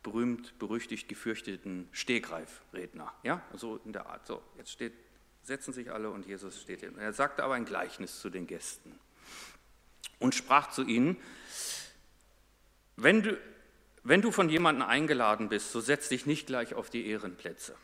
berühmt, 0.02 0.58
berüchtigt 0.58 1.08
gefürchteten 1.08 1.88
Stegreifredner. 1.92 3.14
Ja, 3.22 3.40
so 3.54 3.76
in 3.84 3.92
der 3.92 4.06
Art. 4.06 4.26
So, 4.26 4.42
jetzt 4.56 4.72
steht, 4.72 4.92
setzen 5.44 5.72
sich 5.72 5.92
alle 5.92 6.10
und 6.10 6.26
Jesus 6.26 6.60
steht 6.60 6.80
hier. 6.80 6.92
Er 6.98 7.12
sagte 7.12 7.44
aber 7.44 7.54
ein 7.54 7.64
Gleichnis 7.64 8.18
zu 8.18 8.28
den 8.28 8.48
Gästen 8.48 8.98
und 10.18 10.34
sprach 10.34 10.70
zu 10.70 10.82
ihnen: 10.82 11.16
Wenn 12.96 13.22
du, 13.22 13.38
wenn 14.02 14.20
du 14.20 14.32
von 14.32 14.48
jemandem 14.48 14.88
eingeladen 14.88 15.48
bist, 15.48 15.70
so 15.70 15.80
setz 15.80 16.08
dich 16.08 16.26
nicht 16.26 16.48
gleich 16.48 16.74
auf 16.74 16.90
die 16.90 17.06
Ehrenplätze. 17.06 17.76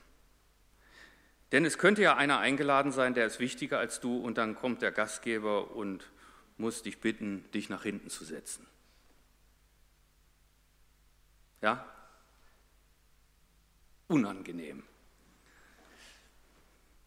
Denn 1.55 1.65
es 1.65 1.79
könnte 1.79 2.03
ja 2.03 2.17
einer 2.17 2.41
eingeladen 2.41 2.91
sein, 2.91 3.15
der 3.15 3.27
ist 3.27 3.39
wichtiger 3.39 3.79
als 3.79 4.01
du 4.01 4.19
und 4.19 4.39
dann 4.39 4.57
kommt 4.57 4.83
der 4.83 4.91
Gastgeber 4.91 5.71
und 5.71 6.11
muss 6.57 6.83
dich 6.83 7.01
bitten, 7.01 7.49
dich 7.53 7.69
nach 7.69 7.85
hinten 7.85 8.11
zu 8.11 8.25
setzen. 8.25 8.67
Ja? 11.63 11.89
Unangenehm. 14.09 14.83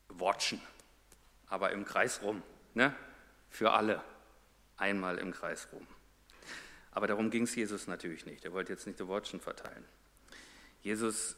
Watschen, 0.07 0.61
aber 1.47 1.73
im 1.73 1.83
Kreis 1.83 2.21
rum, 2.21 2.41
ne? 2.73 2.95
für 3.49 3.73
alle, 3.73 4.01
einmal 4.77 5.17
im 5.17 5.33
Kreis 5.33 5.67
rum. 5.73 5.85
Aber 6.91 7.07
darum 7.07 7.31
ging 7.31 7.43
es 7.43 7.53
Jesus 7.53 7.87
natürlich 7.87 8.25
nicht. 8.25 8.45
Er 8.45 8.53
wollte 8.53 8.71
jetzt 8.71 8.87
nicht 8.87 9.01
die 9.01 9.09
Watschen 9.09 9.41
verteilen. 9.41 9.83
Jesus 10.83 11.35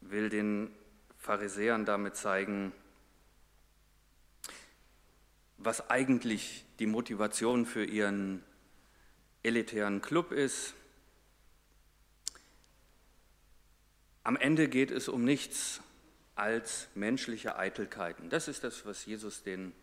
will 0.00 0.28
den 0.28 0.72
Pharisäern 1.20 1.84
damit 1.84 2.16
zeigen, 2.16 2.72
was 5.58 5.90
eigentlich 5.90 6.64
die 6.78 6.86
Motivation 6.86 7.66
für 7.66 7.84
ihren 7.84 8.42
elitären 9.42 10.00
Club 10.00 10.32
ist. 10.32 10.74
Am 14.24 14.36
Ende 14.36 14.68
geht 14.68 14.90
es 14.90 15.08
um 15.08 15.24
nichts 15.24 15.82
als 16.36 16.88
menschliche 16.94 17.58
Eitelkeiten. 17.58 18.30
Das 18.30 18.48
ist 18.48 18.64
das, 18.64 18.86
was 18.86 19.04
Jesus 19.04 19.42
den 19.42 19.74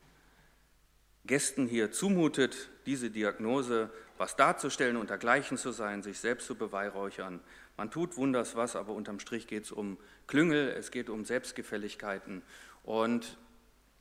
Gästen 1.25 1.67
hier 1.67 1.91
zumutet, 1.91 2.69
diese 2.87 3.11
Diagnose, 3.11 3.91
was 4.17 4.35
darzustellen 4.35 4.97
und 4.97 5.11
dergleichen 5.11 5.57
zu 5.57 5.71
sein, 5.71 6.01
sich 6.01 6.19
selbst 6.19 6.47
zu 6.47 6.55
beweihräuchern. 6.55 7.41
Man 7.77 7.91
tut 7.91 8.17
wunders 8.17 8.55
was, 8.55 8.75
aber 8.75 8.93
unterm 8.93 9.19
Strich 9.19 9.47
geht 9.47 9.65
es 9.65 9.71
um 9.71 9.97
Klüngel, 10.25 10.69
es 10.69 10.91
geht 10.91 11.09
um 11.09 11.23
Selbstgefälligkeiten. 11.23 12.41
Und 12.83 13.37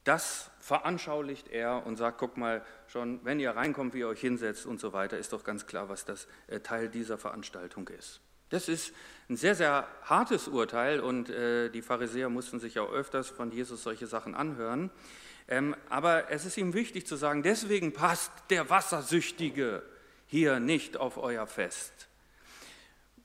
das 0.04 0.50
veranschaulicht 0.61 1.49
er 1.49 1.85
und 1.85 1.97
sagt, 1.97 2.18
guck 2.18 2.37
mal, 2.37 2.64
schon 2.87 3.21
wenn 3.25 3.40
ihr 3.40 3.50
reinkommt, 3.50 3.92
wie 3.92 3.99
ihr 3.99 4.09
euch 4.09 4.21
hinsetzt 4.21 4.64
und 4.64 4.80
so 4.80 4.92
weiter, 4.92 5.18
ist 5.18 5.33
doch 5.33 5.45
ganz 5.45 5.66
klar, 5.66 5.88
was 5.88 6.04
das 6.04 6.26
äh, 6.47 6.61
Teil 6.61 6.88
dieser 6.88 7.18
Veranstaltung 7.18 7.88
ist. 7.88 8.21
Das 8.50 8.68
ist 8.68 8.95
ein 9.28 9.37
sehr, 9.37 9.56
sehr 9.56 9.88
hartes 10.02 10.47
Urteil 10.47 11.00
und 11.00 11.28
äh, 11.28 11.68
die 11.71 11.83
Pharisäer 11.83 12.28
mussten 12.28 12.61
sich 12.61 12.78
auch 12.78 12.92
öfters 12.92 13.28
von 13.28 13.50
Jesus 13.50 13.83
solche 13.83 14.06
Sachen 14.06 14.37
anhören. 14.37 14.90
Ähm, 15.49 15.75
aber 15.88 16.30
es 16.30 16.45
ist 16.45 16.56
ihm 16.56 16.73
wichtig 16.73 17.06
zu 17.06 17.16
sagen, 17.16 17.42
deswegen 17.42 17.92
passt 17.92 18.33
der 18.50 18.71
Wassersüchtige 18.71 19.83
hier 20.26 20.61
nicht 20.61 20.97
auf 20.97 21.18
euer 21.18 21.47
Fest. 21.49 22.05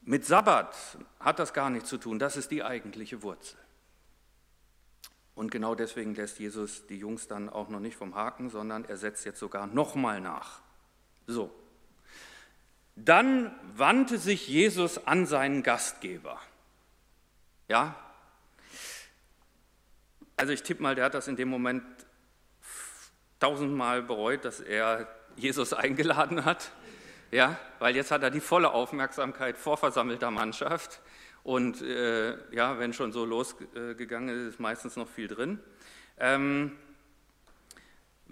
Mit 0.02 0.26
Sabbat 0.26 0.76
hat 1.20 1.40
das 1.40 1.54
gar 1.54 1.70
nichts 1.70 1.90
zu 1.90 1.98
tun, 1.98 2.18
das 2.18 2.36
ist 2.36 2.52
die 2.52 2.64
eigentliche 2.64 3.22
Wurzel. 3.22 3.58
Und 5.36 5.52
genau 5.52 5.76
deswegen 5.76 6.16
lässt 6.16 6.40
Jesus 6.40 6.88
die 6.88 6.98
Jungs 6.98 7.28
dann 7.28 7.50
auch 7.50 7.70
noch 7.70 7.80
nicht 7.80 7.96
vom 7.96 8.16
Haken, 8.16 8.50
sondern 8.50 8.86
er 8.86 8.98
setzt 8.98 9.26
jetzt 9.26 9.40
sogar 9.40 9.68
nochmal 9.68 10.22
nach. 10.22 10.62
So. 11.28 11.54
Dann 12.96 13.56
wandte 13.76 14.18
sich 14.18 14.48
Jesus 14.48 15.08
an 15.08 15.26
seinen 15.26 15.64
Gastgeber. 15.64 16.40
Ja? 17.70 17.96
Also 20.36 20.52
ich 20.52 20.64
tippe 20.64 20.84
mal, 20.84 20.96
der 20.96 21.06
hat 21.06 21.14
das 21.14 21.28
in 21.28 21.38
dem 21.38 21.48
Moment 21.48 21.84
tausendmal 23.40 24.02
bereut, 24.02 24.46
dass 24.46 24.60
er 24.60 25.08
Jesus 25.36 25.74
eingeladen 25.74 26.44
hat 26.44 26.72
ja, 27.32 27.58
weil 27.80 27.96
jetzt 27.96 28.12
hat 28.12 28.24
er 28.24 28.30
die 28.30 28.42
volle 28.42 28.72
Aufmerksamkeit 28.72 29.58
vor 29.58 29.78
versammelter 29.78 30.32
Mannschaft 30.32 31.02
und 31.44 31.82
äh, 31.82 32.36
ja, 32.54 32.78
wenn 32.78 32.94
schon 32.94 33.12
so 33.12 33.26
losgegangen 33.26 34.30
ist, 34.30 34.54
ist 34.54 34.60
meistens 34.60 34.96
noch 34.96 35.08
viel 35.08 35.28
drin. 35.28 35.60
Ähm, 36.20 36.78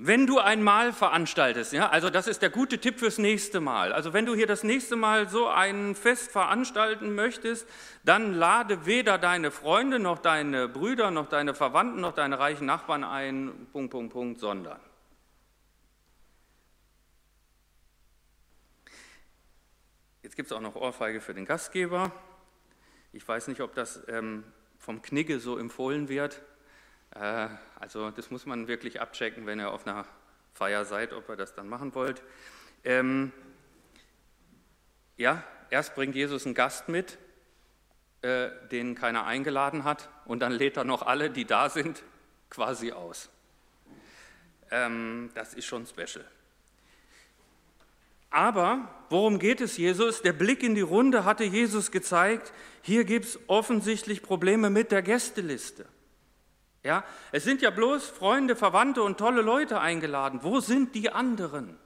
wenn 0.01 0.27
du 0.27 0.39
ein 0.39 0.63
Mahl 0.63 0.93
veranstaltest, 0.93 1.73
ja, 1.73 1.89
also 1.89 2.09
das 2.09 2.27
ist 2.27 2.41
der 2.41 2.49
gute 2.49 2.77
Tipp 2.77 2.99
fürs 2.99 3.17
nächste 3.17 3.59
Mal. 3.59 3.91
Also 3.91 4.13
wenn 4.13 4.25
du 4.25 4.33
hier 4.33 4.47
das 4.47 4.63
nächste 4.63 4.95
Mal 4.95 5.27
so 5.27 5.47
ein 5.47 5.93
Fest 5.93 6.31
veranstalten 6.31 7.15
möchtest, 7.15 7.67
dann 8.05 8.33
lade 8.33 8.85
weder 8.85 9.17
deine 9.17 9.51
Freunde 9.51 9.99
noch 9.99 10.19
deine 10.19 10.69
Brüder 10.69 11.11
noch 11.11 11.27
deine 11.27 11.53
Verwandten 11.53 11.99
noch 11.99 12.13
deine 12.13 12.39
reichen 12.39 12.65
Nachbarn 12.65 13.03
ein, 13.03 13.67
Punkt, 13.73 13.91
Punkt, 13.91 14.13
Punkt, 14.13 14.39
sondern 14.39 14.79
Jetzt 20.29 20.35
gibt 20.35 20.51
es 20.51 20.55
auch 20.55 20.61
noch 20.61 20.75
Ohrfeige 20.75 21.21
für 21.21 21.33
den 21.33 21.45
Gastgeber. 21.45 22.11
Ich 23.13 23.27
weiß 23.27 23.47
nicht, 23.47 23.61
ob 23.61 23.73
das 23.73 24.03
ähm, 24.07 24.43
vom 24.77 25.01
Knigge 25.01 25.39
so 25.39 25.57
empfohlen 25.57 26.07
wird. 26.07 26.43
Äh, 27.15 27.47
also 27.79 28.11
das 28.11 28.29
muss 28.29 28.45
man 28.45 28.67
wirklich 28.67 29.01
abchecken, 29.01 29.47
wenn 29.47 29.59
ihr 29.59 29.71
auf 29.71 29.87
einer 29.87 30.05
Feier 30.53 30.85
seid, 30.85 31.13
ob 31.13 31.27
ihr 31.29 31.35
das 31.35 31.55
dann 31.55 31.67
machen 31.67 31.95
wollt. 31.95 32.21
Ähm, 32.83 33.31
ja, 35.17 35.43
erst 35.71 35.95
bringt 35.95 36.13
Jesus 36.13 36.45
einen 36.45 36.53
Gast 36.53 36.89
mit 36.89 37.17
äh, 38.21 38.49
den 38.71 38.93
keiner 38.93 39.25
eingeladen 39.25 39.83
hat 39.83 40.09
und 40.25 40.41
dann 40.41 40.51
lädt 40.51 40.77
er 40.77 40.83
noch 40.83 41.01
alle, 41.01 41.31
die 41.31 41.45
da 41.45 41.69
sind, 41.69 42.03
quasi 42.51 42.91
aus. 42.91 43.31
Ähm, 44.69 45.31
das 45.33 45.55
ist 45.55 45.65
schon 45.65 45.87
special. 45.87 46.23
Aber 48.29 48.87
worum 49.09 49.39
geht 49.39 49.61
es 49.61 49.77
Jesus? 49.77 50.21
Der 50.21 50.33
Blick 50.33 50.63
in 50.63 50.75
die 50.75 50.81
Runde 50.81 51.25
hatte 51.25 51.43
Jesus 51.43 51.91
gezeigt, 51.91 52.53
hier 52.81 53.03
gibt 53.03 53.25
es 53.25 53.39
offensichtlich 53.47 54.21
Probleme 54.21 54.69
mit 54.69 54.91
der 54.91 55.01
Gästeliste. 55.01 55.85
Ja, 56.83 57.03
es 57.31 57.43
sind 57.43 57.61
ja 57.61 57.71
bloß 57.71 58.07
Freunde, 58.07 58.55
Verwandte 58.55 59.03
und 59.03 59.17
tolle 59.17 59.41
Leute 59.41 59.81
eingeladen. 59.81 60.39
Wo 60.43 60.59
sind 60.59 60.95
die 60.95 61.11
anderen? 61.11 61.77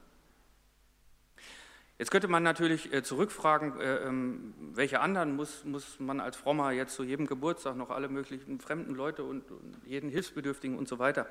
Jetzt 1.97 2.11
könnte 2.11 2.27
man 2.27 2.43
natürlich 2.43 2.91
äh, 2.91 3.01
zurückfragen, 3.01 3.79
äh, 3.79 3.95
ähm, 4.07 4.53
welche 4.73 4.99
anderen 4.99 5.35
muss, 5.35 5.63
muss 5.63 5.99
man 5.99 6.19
als 6.19 6.35
Frommer 6.35 6.71
jetzt 6.71 6.95
zu 6.95 7.03
jedem 7.03 7.27
Geburtstag 7.27 7.75
noch 7.75 7.91
alle 7.91 8.09
möglichen 8.09 8.59
fremden 8.59 8.93
Leute 8.93 9.23
und, 9.23 9.49
und 9.51 9.77
jeden 9.85 10.09
Hilfsbedürftigen 10.09 10.77
und 10.77 10.87
so 10.87 10.99
weiter. 10.99 11.27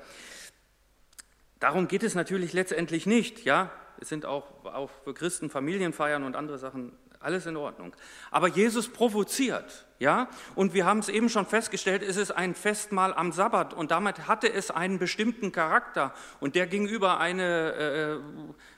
Darum 1.59 1.87
geht 1.87 2.03
es 2.03 2.15
natürlich 2.15 2.53
letztendlich 2.53 3.05
nicht. 3.05 3.45
Ja, 3.45 3.71
es 3.99 4.09
sind 4.09 4.25
auch, 4.25 4.65
auch 4.65 4.89
für 5.03 5.13
Christen 5.13 5.49
Familienfeiern 5.49 6.23
und 6.23 6.35
andere 6.35 6.57
Sachen 6.57 6.97
alles 7.23 7.45
in 7.45 7.55
Ordnung. 7.55 7.95
Aber 8.31 8.47
Jesus 8.47 8.89
provoziert, 8.89 9.85
ja, 9.99 10.27
und 10.55 10.73
wir 10.73 10.85
haben 10.85 10.99
es 10.99 11.09
eben 11.09 11.29
schon 11.29 11.45
festgestellt, 11.45 12.03
es 12.03 12.17
ist 12.17 12.31
ein 12.31 12.53
Festmahl 12.53 13.13
am 13.13 13.31
Sabbat 13.31 13.73
und 13.73 13.91
damit 13.91 14.27
hatte 14.27 14.51
es 14.51 14.71
einen 14.71 14.99
bestimmten 14.99 15.51
Charakter 15.51 16.13
und 16.39 16.55
der 16.55 16.67
ging 16.67 16.85
über 16.85 17.19
eine 17.19 17.73
äh, 17.73 18.17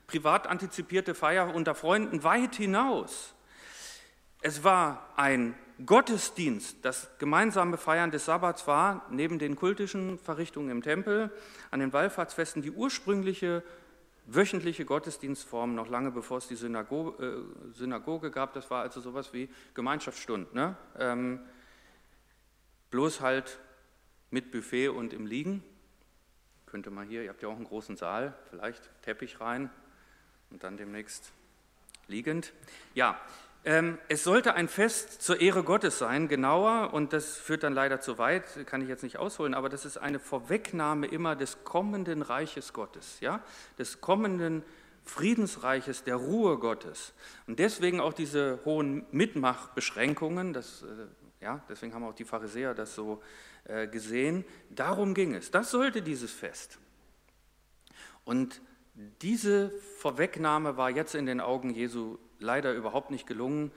privat 0.08 0.48
antizipierte 0.48 1.16
Feier 1.16 1.54
unter 1.54 1.74
Freunden 1.76 2.24
weit 2.24 2.56
hinaus. 2.56 3.34
Es 4.42 4.64
war 4.64 5.10
ein 5.16 5.56
Gottesdienst, 5.84 6.78
das 6.84 7.10
gemeinsame 7.18 7.78
Feiern 7.78 8.12
des 8.12 8.26
Sabbats 8.26 8.66
war 8.66 9.06
neben 9.10 9.40
den 9.40 9.56
kultischen 9.56 10.18
Verrichtungen 10.20 10.70
im 10.70 10.82
Tempel 10.82 11.32
an 11.72 11.82
den 11.82 11.92
Wallfahrtsfesten 11.92 12.62
die 12.62 12.72
ursprüngliche 12.72 13.64
wöchentliche 14.28 14.86
Gottesdienstform, 14.86 15.76
noch 15.76 15.90
lange 15.90 16.12
bevor 16.12 16.38
es 16.38 16.48
die 16.48 16.56
Synagoge, 16.56 17.24
äh, 17.24 17.76
Synagoge 17.76 18.32
gab. 18.32 18.54
Das 18.54 18.72
war 18.72 18.82
also 18.82 19.02
sowas 19.02 19.34
wie 19.34 19.50
Gemeinschaftsstunden. 19.74 20.54
Ne? 20.54 20.76
Ähm, 20.98 21.40
bloß 22.90 23.22
halt 23.22 23.60
mit 24.32 24.52
Buffet 24.52 24.90
und 24.90 25.14
im 25.14 25.26
Liegen. 25.26 25.64
Könnte 26.66 26.90
man 26.90 27.08
hier, 27.08 27.24
ihr 27.24 27.30
habt 27.30 27.42
ja 27.42 27.50
auch 27.50 27.56
einen 27.56 27.66
großen 27.66 27.98
Saal, 27.98 28.34
vielleicht 28.50 28.90
Teppich 29.04 29.40
rein 29.40 29.70
und 30.50 30.64
dann 30.64 30.78
demnächst 30.78 31.32
liegend. 32.08 32.54
Ja, 32.96 33.20
es 34.08 34.24
sollte 34.24 34.54
ein 34.54 34.68
Fest 34.68 35.24
zur 35.24 35.42
Ehre 35.42 35.64
Gottes 35.64 35.98
sein, 35.98 36.28
genauer, 36.28 36.94
und 36.94 37.14
das 37.14 37.38
führt 37.38 37.64
dann 37.64 37.74
leider 37.74 38.00
zu 38.00 38.20
weit, 38.20 38.68
kann 38.68 38.82
ich 38.82 38.88
jetzt 38.88 39.02
nicht 39.02 39.18
ausholen, 39.18 39.56
aber 39.56 39.70
das 39.70 39.86
ist 39.86 39.98
eine 39.98 40.20
Vorwegnahme 40.20 41.08
immer 41.08 41.36
des 41.36 41.64
kommenden 41.64 42.22
Reiches 42.22 42.74
Gottes, 42.74 43.20
ja, 43.22 43.42
des 43.80 44.02
kommenden 44.02 44.62
Friedensreiches, 45.04 46.04
der 46.04 46.16
Ruhe 46.18 46.60
Gottes. 46.60 47.14
Und 47.48 47.58
deswegen 47.58 48.00
auch 48.00 48.14
diese 48.14 48.60
hohen 48.66 49.06
Mitmachbeschränkungen, 49.12 50.54
das, 50.54 50.84
äh, 50.84 51.44
ja, 51.44 51.64
deswegen 51.68 51.96
haben 51.96 52.04
auch 52.04 52.14
die 52.14 52.26
Pharisäer 52.26 52.76
das 52.76 52.94
so 52.94 53.22
äh, 53.64 53.88
gesehen. 53.88 54.46
Darum 54.70 55.16
ging 55.16 55.34
es. 55.34 55.50
Das 55.50 55.72
sollte 55.72 56.04
dieses 56.04 56.32
Fest. 56.32 56.78
Und 58.26 58.62
diese 59.22 59.72
Vorwegnahme 60.00 60.78
war 60.78 60.90
jetzt 60.90 61.16
in 61.16 61.26
den 61.26 61.42
Augen 61.42 61.72
Jesu 61.72 62.18
leider 62.40 62.74
überhaupt 62.74 63.12
nicht 63.12 63.28
gelungen. 63.28 63.72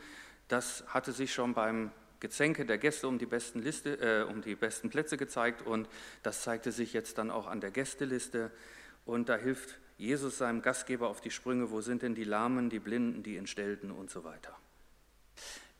Das 0.48 0.84
hatte 0.88 1.12
sich 1.12 1.32
schon 1.32 1.54
beim 1.54 1.90
Gezänke 2.20 2.66
der 2.66 2.78
Gäste 2.78 3.06
um 3.06 3.18
die 3.18 3.26
besten, 3.26 3.60
Liste, 3.60 4.00
äh, 4.00 4.30
um 4.30 4.42
die 4.42 4.54
besten 4.54 4.90
Plätze 4.90 5.16
gezeigt 5.16 5.62
und 5.62 5.88
das 6.22 6.42
zeigte 6.42 6.72
sich 6.72 6.92
jetzt 6.92 7.18
dann 7.18 7.30
auch 7.30 7.46
an 7.46 7.60
der 7.60 7.70
Gästeliste. 7.70 8.50
Und 9.04 9.28
da 9.28 9.36
hilft 9.36 9.78
Jesus 9.96 10.38
seinem 10.38 10.62
Gastgeber 10.62 11.08
auf 11.08 11.20
die 11.20 11.30
Sprünge, 11.30 11.70
wo 11.70 11.80
sind 11.80 12.02
denn 12.02 12.14
die 12.14 12.24
Lahmen, 12.24 12.70
die 12.70 12.78
Blinden, 12.78 13.22
die 13.22 13.36
Entstellten 13.36 13.90
und 13.90 14.10
so 14.10 14.24
weiter. 14.24 14.56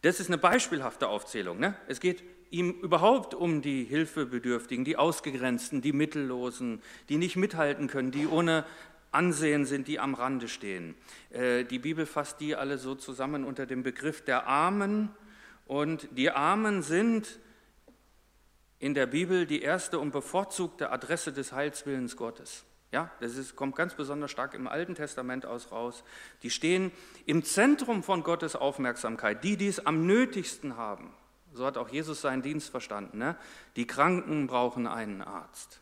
Das 0.03 0.21
ist 0.21 0.29
eine 0.29 0.38
beispielhafte 0.38 1.09
Aufzählung. 1.09 1.59
Ne? 1.59 1.75
Es 1.88 2.01
geht 2.01 2.23
ihm 2.51 2.71
überhaupt 2.71 3.35
um 3.35 3.62
die 3.62 3.85
Hilfebedürftigen, 3.85 4.85
die 4.85 4.97
Ausgegrenzten, 4.97 5.83
die 5.83 5.93
Mittellosen, 5.93 6.81
die 7.09 7.19
nicht 7.19 7.37
mithalten 7.37 7.88
können, 7.88 8.11
die 8.11 8.27
ohne 8.27 8.64
Ansehen 9.11 9.64
sind, 9.64 9.88
die 9.88 9.99
am 9.99 10.14
Rande 10.14 10.49
stehen. 10.49 10.94
Äh, 11.31 11.64
die 11.64 11.79
Bibel 11.79 12.07
fasst 12.07 12.40
die 12.40 12.55
alle 12.55 12.79
so 12.79 12.94
zusammen 12.94 13.44
unter 13.44 13.66
dem 13.66 13.83
Begriff 13.83 14.25
der 14.25 14.47
Armen. 14.47 15.11
Und 15.66 16.09
die 16.12 16.31
Armen 16.31 16.83
sind 16.83 17.38
in 18.79 18.94
der 18.94 19.07
Bibel 19.07 19.47
die 19.47 19.62
erste 19.62 19.99
und 19.99 20.12
bevorzugte 20.12 20.90
Adresse 20.90 21.33
des 21.33 21.53
Heilswillens 21.53 22.16
Gottes. 22.16 22.64
Ja, 22.90 23.11
das 23.21 23.37
ist, 23.37 23.55
kommt 23.55 23.77
ganz 23.77 23.94
besonders 23.94 24.31
stark 24.31 24.55
im 24.55 24.66
Alten 24.66 24.94
Testament 24.94 25.44
aus 25.44 25.73
raus. 25.73 26.05
Die 26.42 26.51
stehen 26.51 26.90
im 27.27 27.44
Zentrum 27.44 28.03
von 28.03 28.23
Gottes 28.23 28.57
Aufmerksamkeit, 28.57 29.44
die, 29.44 29.57
die 29.59 29.68
es 29.68 29.85
am 29.85 30.07
nötigsten 30.07 30.77
haben. 30.77 31.12
So 31.53 31.66
hat 31.66 31.77
auch 31.77 31.88
Jesus 31.88 32.23
seinen 32.23 32.42
Dienst 32.42 32.71
verstanden. 32.71 33.18
Ne? 33.18 33.37
Die 33.77 33.87
Kranken 33.87 34.47
brauchen 34.47 34.87
einen 34.87 35.21
Arzt. 35.21 35.81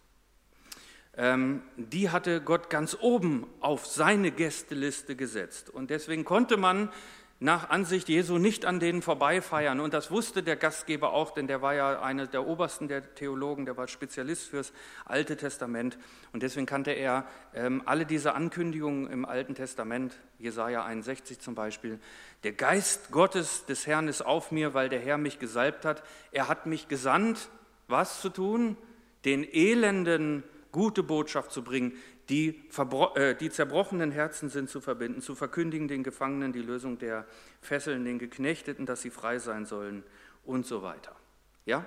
Ähm, 1.17 1.63
die 1.77 2.11
hatte 2.11 2.41
Gott 2.41 2.69
ganz 2.69 2.97
oben 3.01 3.47
auf 3.61 3.87
seine 3.87 4.31
Gästeliste 4.31 5.17
gesetzt. 5.17 5.71
Und 5.71 5.91
deswegen 5.91 6.25
konnte 6.25 6.57
man 6.57 6.91
nach 7.39 7.69
Ansicht 7.69 8.09
Jesu 8.09 8.39
nicht 8.39 8.65
an 8.65 8.81
denen 8.81 9.03
vorbeifeiern. 9.03 9.81
Und 9.81 9.93
das 9.93 10.11
wusste 10.11 10.43
der 10.43 10.57
Gastgeber 10.57 11.13
auch, 11.13 11.33
denn 11.33 11.47
der 11.47 11.61
war 11.61 11.75
ja 11.75 12.01
einer 12.01 12.27
der 12.27 12.47
obersten 12.47 12.89
der 12.89 13.15
Theologen, 13.15 13.67
der 13.67 13.77
war 13.77 13.89
Spezialist 13.89 14.49
fürs 14.49 14.73
Alte 15.05 15.37
Testament. 15.37 15.99
Und 16.33 16.43
deswegen 16.43 16.65
kannte 16.65 16.93
er 16.93 17.27
ähm, 17.55 17.83
alle 17.85 18.07
diese 18.07 18.35
Ankündigungen 18.35 19.11
im 19.11 19.27
Alten 19.27 19.55
Testament, 19.55 20.15
Jesaja 20.39 20.85
61 20.85 21.39
zum 21.39 21.55
Beispiel. 21.55 21.99
Der 22.43 22.53
Geist 22.53 23.11
Gottes 23.11 23.67
des 23.67 23.87
Herrn 23.87 24.09
ist 24.09 24.23
auf 24.23 24.51
mir, 24.51 24.73
weil 24.73 24.89
der 24.89 25.01
Herr 25.01 25.19
mich 25.19 25.39
gesalbt 25.39 25.85
hat. 25.85 26.03
Er 26.33 26.49
hat 26.49 26.65
mich 26.65 26.89
gesandt, 26.89 27.51
was 27.87 28.23
zu 28.23 28.31
tun? 28.31 28.79
Den 29.27 29.45
Elenden 29.45 30.43
gute 30.77 31.03
Botschaft 31.03 31.53
zu 31.53 31.65
bringen, 31.65 31.95
die, 32.29 32.69
äh, 33.15 33.35
die 33.35 33.49
zerbrochenen 33.49 34.11
Herzen 34.11 34.51
sind 34.51 34.69
zu 34.69 34.83
verbinden, 34.83 35.23
zu 35.23 35.35
verkündigen 35.35 35.89
den 35.89 36.03
Gefangenen 36.05 36.53
die 36.53 36.61
Lösung 36.61 36.99
der 36.99 37.25
Fesseln, 37.62 38.05
den 38.05 38.19
Geknechteten, 38.19 38.85
dass 38.85 39.01
sie 39.01 39.09
frei 39.09 39.39
sein 39.39 39.65
sollen 39.65 40.05
und 40.45 40.67
so 40.67 40.83
weiter. 40.83 41.17
Ja? 41.65 41.87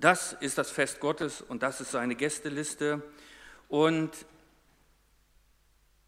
Das 0.00 0.32
ist 0.40 0.56
das 0.56 0.70
Fest 0.70 1.00
Gottes 1.00 1.42
und 1.42 1.62
das 1.62 1.82
ist 1.82 1.90
seine 1.90 2.14
Gästeliste. 2.14 3.02
Und 3.68 4.10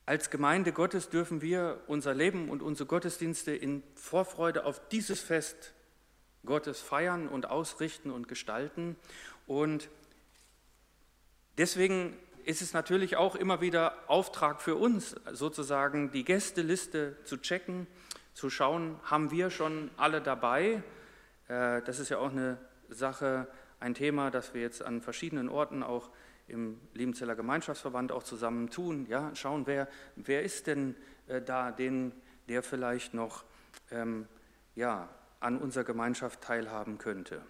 als 0.06 0.30
Gemeinde 0.30 0.72
Gottes 0.72 1.11
dürfen 1.11 1.42
wir 1.42 1.83
unser 1.87 2.14
Leben 2.14 2.48
und 2.48 2.62
unsere 2.62 2.87
Gottesdienste 2.87 3.52
in 3.52 3.83
Vorfreude 3.94 4.64
auf 4.64 4.80
dieses 4.88 5.20
Fest 5.20 5.74
Gottes 6.46 6.80
feiern 6.80 7.28
und 7.28 7.44
ausrichten 7.44 8.11
und 8.11 8.26
gestalten. 8.26 8.96
Und 9.46 9.90
Deswegen 11.58 12.16
ist 12.44 12.62
es 12.62 12.72
natürlich 12.72 13.16
auch 13.16 13.34
immer 13.34 13.60
wieder 13.60 13.94
Auftrag 14.06 14.60
für 14.60 14.76
uns, 14.76 15.14
sozusagen 15.32 16.10
die 16.10 16.24
Gästeliste 16.24 17.16
zu 17.24 17.36
checken, 17.36 17.86
zu 18.34 18.50
schauen, 18.50 18.98
haben 19.04 19.30
wir 19.30 19.50
schon 19.50 19.90
alle 19.96 20.20
dabei. 20.20 20.82
Äh, 21.48 21.82
das 21.82 21.98
ist 21.98 22.08
ja 22.08 22.18
auch 22.18 22.30
eine 22.30 22.58
Sache, 22.88 23.46
ein 23.80 23.94
Thema, 23.94 24.30
das 24.30 24.54
wir 24.54 24.62
jetzt 24.62 24.82
an 24.82 25.00
verschiedenen 25.00 25.48
Orten 25.48 25.82
auch 25.82 26.10
im 26.48 26.80
Liebenzeller 26.94 27.36
Gemeinschaftsverband 27.36 28.12
auch 28.12 28.22
zusammen 28.22 28.70
tun. 28.70 29.06
Ja, 29.08 29.34
schauen, 29.34 29.66
wer, 29.66 29.88
wer 30.16 30.42
ist 30.42 30.66
denn 30.66 30.96
äh, 31.28 31.40
da, 31.40 31.70
den, 31.70 32.12
der 32.48 32.62
vielleicht 32.62 33.14
noch 33.14 33.44
ähm, 33.90 34.26
ja, 34.74 35.08
an 35.40 35.58
unserer 35.58 35.84
Gemeinschaft 35.84 36.42
teilhaben 36.42 36.98
könnte. 36.98 37.42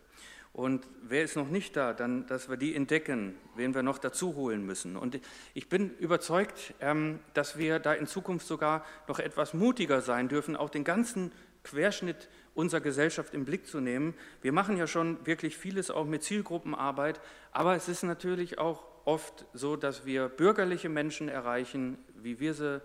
Und 0.53 0.87
wer 1.03 1.23
ist 1.23 1.37
noch 1.37 1.49
nicht 1.49 1.77
da, 1.77 1.93
dann, 1.93 2.27
dass 2.27 2.49
wir 2.49 2.57
die 2.57 2.75
entdecken, 2.75 3.37
wen 3.55 3.75
wir 3.75 3.83
noch 3.83 3.99
dazu 3.99 4.35
holen 4.35 4.67
müssen. 4.67 4.97
Und 4.97 5.21
ich 5.55 5.69
bin 5.69 5.97
überzeugt, 5.99 6.75
ähm, 6.81 7.21
dass 7.35 7.57
wir 7.57 7.79
da 7.79 7.93
in 7.93 8.07
Zukunft 8.07 8.47
sogar 8.47 8.85
noch 9.07 9.21
etwas 9.21 9.55
mutiger 9.55 10.01
sein 10.01 10.29
dürfen, 10.29 10.57
auch 10.57 10.71
den 10.71 10.85
ganzen 10.85 11.31
Querschnitt 11.63 12.29
unserer 12.55 12.81
Gesellschaft 12.81 13.33
im 13.33 13.45
Blick 13.45 13.67
zu 13.67 13.81
nehmen. 13.81 14.15
Wir 14.43 14.53
machen 14.53 14.77
ja 14.77 14.87
schon 14.87 15.25
wirklich 15.25 15.57
vieles 15.57 15.91
auch 15.91 16.05
mit 16.05 16.25
Zielgruppenarbeit, 16.25 17.21
aber 17.53 17.77
es 17.77 17.89
ist 17.89 18.03
natürlich 18.03 18.59
auch 18.59 18.85
oft 19.05 19.47
so, 19.55 19.77
dass 19.77 20.05
wir 20.05 20.29
bürgerliche 20.29 20.89
Menschen 20.89 21.29
erreichen, 21.29 21.99
wie 22.17 22.41
wir 22.41 22.55
sie 22.55 22.83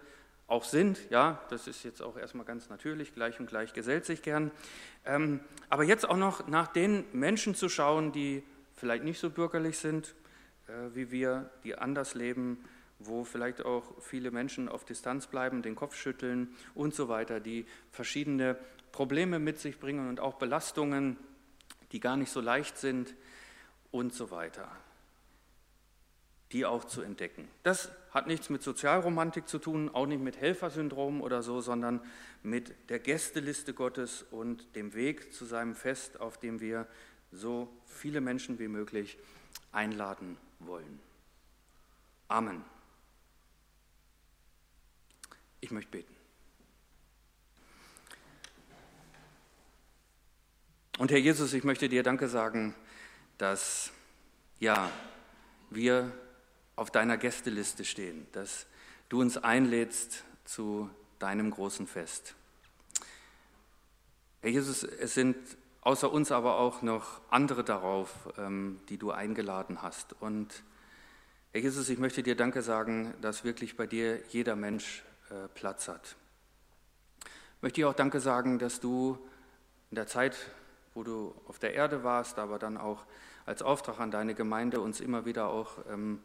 auch 0.47 0.63
sind. 0.63 0.99
Ja, 1.10 1.41
das 1.49 1.67
ist 1.67 1.84
jetzt 1.84 2.01
auch 2.01 2.17
erstmal 2.17 2.45
ganz 2.45 2.69
natürlich, 2.69 3.13
gleich 3.13 3.39
und 3.39 3.47
gleich 3.47 3.73
gesellt 3.73 4.05
sich 4.05 4.21
gern. 4.21 4.51
Ähm, 5.05 5.39
aber 5.69 5.84
jetzt 5.84 6.08
auch 6.08 6.17
noch 6.17 6.47
nach 6.47 6.67
den 6.67 7.05
Menschen 7.13 7.55
zu 7.55 7.69
schauen, 7.69 8.12
die 8.12 8.43
vielleicht 8.75 9.03
nicht 9.03 9.19
so 9.19 9.29
bürgerlich 9.29 9.77
sind 9.77 10.15
äh, 10.67 10.95
wie 10.95 11.12
wir, 11.12 11.49
die 11.63 11.77
anders 11.77 12.15
leben, 12.15 12.63
wo 12.97 13.23
vielleicht 13.23 13.63
auch 13.63 13.84
viele 14.01 14.31
Menschen 14.31 14.67
auf 14.67 14.86
Distanz 14.86 15.27
bleiben, 15.27 15.62
den 15.62 15.75
Kopf 15.75 15.95
schütteln 15.95 16.55
und 16.73 16.95
so 16.95 17.08
weiter, 17.08 17.39
die 17.39 17.65
verschiedene 17.91 18.58
Probleme 18.91 19.38
mit 19.38 19.60
sich 19.60 19.79
bringen 19.79 20.10
und 20.10 20.19
auch 20.19 20.36
Belastungen, 20.36 21.17
die 21.91 21.99
gar 21.99 22.17
nicht 22.17 22.31
so 22.31 22.41
leicht 22.41 22.77
sind 22.77 23.13
und 23.91 24.13
so 24.13 24.31
weiter. 24.31 24.71
Die 26.51 26.65
auch 26.65 26.86
zu 26.86 27.01
entdecken. 27.01 27.47
Das 27.63 27.91
hat 28.12 28.27
nichts 28.27 28.49
mit 28.49 28.63
Sozialromantik 28.63 29.47
zu 29.47 29.60
tun, 29.60 29.89
auch 29.93 30.05
nicht 30.05 30.21
mit 30.21 30.38
Helfersyndrom 30.38 31.21
oder 31.21 31.43
so, 31.43 31.60
sondern 31.60 32.01
mit 32.43 32.73
der 32.89 32.99
Gästeliste 32.99 33.73
Gottes 33.73 34.23
und 34.31 34.75
dem 34.75 34.93
Weg 34.93 35.34
zu 35.34 35.45
seinem 35.45 35.75
Fest, 35.75 36.19
auf 36.19 36.38
dem 36.38 36.62
wir 36.62 36.88
so 37.31 37.67
viele 37.86 38.21
Menschen 38.21 38.60
wie 38.60 38.67
möglich 38.67 39.17
einladen 39.71 40.38
wollen. 40.60 40.99
Amen. 42.27 42.63
Ich 45.62 45.71
möchte 45.71 45.91
beten. 45.91 46.15
Und 50.97 51.12
Herr 51.12 51.17
Jesus, 51.17 51.53
ich 51.53 51.63
möchte 51.65 51.89
dir 51.89 52.03
Danke 52.03 52.29
sagen, 52.29 52.73
dass 53.38 53.91
ja, 54.60 54.89
wir 55.69 56.13
auf 56.76 56.92
deiner 56.92 57.18
Gästeliste 57.18 57.86
stehen, 57.86 58.28
dass 58.32 58.68
du 59.10 59.22
uns 59.22 59.38
einlädst 59.38 60.24
zu 60.44 60.90
deinem 61.20 61.52
großen 61.52 61.88
Fest. 61.88 62.36
Herr 64.42 64.52
Jesus, 64.52 64.84
es 64.84 65.14
sind 65.14 65.36
außer 65.82 66.12
uns 66.12 66.32
aber 66.32 66.58
auch 66.58 66.82
noch 66.82 67.22
andere 67.30 67.64
darauf, 67.64 68.12
ähm, 68.38 68.80
die 68.90 68.98
du 68.98 69.12
eingeladen 69.12 69.82
hast. 69.82 70.14
Und 70.20 70.64
Herr 71.52 71.62
Jesus, 71.62 71.90
ich 71.90 72.00
möchte 72.00 72.24
dir 72.24 72.36
Danke 72.36 72.62
sagen, 72.62 73.14
dass 73.22 73.44
wirklich 73.44 73.78
bei 73.78 73.88
dir 73.88 74.22
jeder 74.30 74.56
Mensch 74.56 75.04
äh, 75.30 75.48
Platz 75.54 75.88
hat. 75.88 76.16
Ich 77.24 77.62
möchte 77.62 77.82
dir 77.82 77.90
auch 77.90 77.94
Danke 77.94 78.20
sagen, 78.20 78.60
dass 78.60 78.80
du 78.80 79.18
in 79.92 79.96
der 79.96 80.08
Zeit, 80.08 80.36
wo 80.94 81.04
du 81.04 81.34
auf 81.48 81.60
der 81.60 81.74
Erde 81.74 82.04
warst, 82.04 82.40
aber 82.40 82.60
dann 82.60 82.78
auch 82.78 83.06
als 83.46 83.62
Auftrag 83.62 84.00
an 84.00 84.12
deine 84.12 84.34
Gemeinde 84.34 84.82
uns 84.82 85.00
immer 85.00 85.26
wieder 85.26 85.48
auch 85.48 85.78
ähm, 85.90 86.22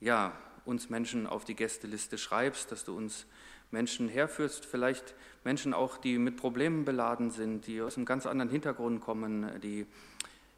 ja, 0.00 0.32
uns 0.64 0.90
Menschen 0.90 1.26
auf 1.26 1.44
die 1.44 1.54
Gästeliste 1.54 2.18
schreibst, 2.18 2.72
dass 2.72 2.84
du 2.84 2.96
uns 2.96 3.26
Menschen 3.70 4.08
herführst, 4.08 4.64
vielleicht 4.64 5.14
Menschen 5.44 5.74
auch, 5.74 5.96
die 5.96 6.18
mit 6.18 6.36
Problemen 6.36 6.84
beladen 6.84 7.30
sind, 7.30 7.66
die 7.66 7.80
aus 7.80 7.96
einem 7.96 8.06
ganz 8.06 8.26
anderen 8.26 8.50
Hintergrund 8.50 9.00
kommen, 9.00 9.60
die 9.60 9.86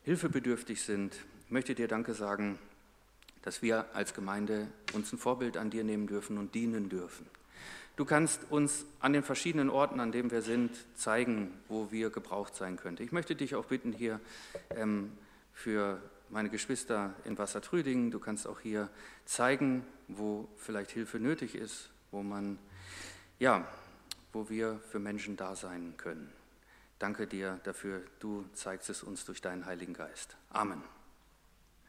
hilfebedürftig 0.05 0.83
sind. 0.83 1.14
Ich 1.46 1.50
möchte 1.50 1.74
dir 1.74 1.88
Danke 1.88 2.14
sagen, 2.14 2.59
dass 3.42 3.62
wir 3.62 3.87
als 3.94 4.14
Gemeinde 4.14 4.68
uns 4.92 5.12
ein 5.12 5.18
Vorbild 5.18 5.57
an 5.57 5.70
dir 5.70 5.85
nehmen 5.85 6.07
dürfen 6.07 6.38
und 6.38 6.55
dienen 6.55 6.88
dürfen. 6.88 7.26
Du 7.96 8.07
kannst 8.07 8.50
uns 8.50 8.87
an 9.00 9.12
den 9.12 9.22
verschiedenen 9.22 9.68
Orten, 9.68 10.00
an 10.00 10.12
denen 10.12 10.31
wir 10.31 10.40
sind, 10.40 10.70
zeigen, 10.94 11.52
wo 11.68 11.92
wir 11.92 12.09
gebraucht 12.09 12.55
sein 12.55 12.76
könnten. 12.76 13.02
Ich 13.02 13.12
möchte 13.12 13.37
dich 13.37 13.55
auch 13.55 13.66
bitten, 13.66 13.92
hier 13.92 14.18
ähm, 14.70 15.12
für 15.52 16.00
meine 16.33 16.49
Geschwister 16.49 17.14
in 17.25 17.37
Wassertrüdingen, 17.37 18.11
du 18.11 18.18
kannst 18.18 18.47
auch 18.47 18.59
hier 18.59 18.88
zeigen, 19.27 19.87
wo 20.09 20.49
vielleicht 20.57 20.90
Hilfe 20.90 21.21
nötig 21.21 21.55
ist, 21.55 21.90
wo 22.11 22.23
man, 22.23 22.59
ja, 23.38 23.68
wo 24.33 24.49
wir 24.49 24.81
für 24.90 24.99
Menschen 24.99 25.37
da 25.37 25.55
sein 25.55 25.95
können. 25.99 26.33
Danke 26.99 27.27
dir 27.27 27.61
dafür, 27.64 28.03
du 28.18 28.47
zeigst 28.55 28.88
es 28.88 29.03
uns 29.03 29.25
durch 29.27 29.42
deinen 29.42 29.66
Heiligen 29.66 29.92
Geist. 29.92 30.37
Amen. 30.49 30.83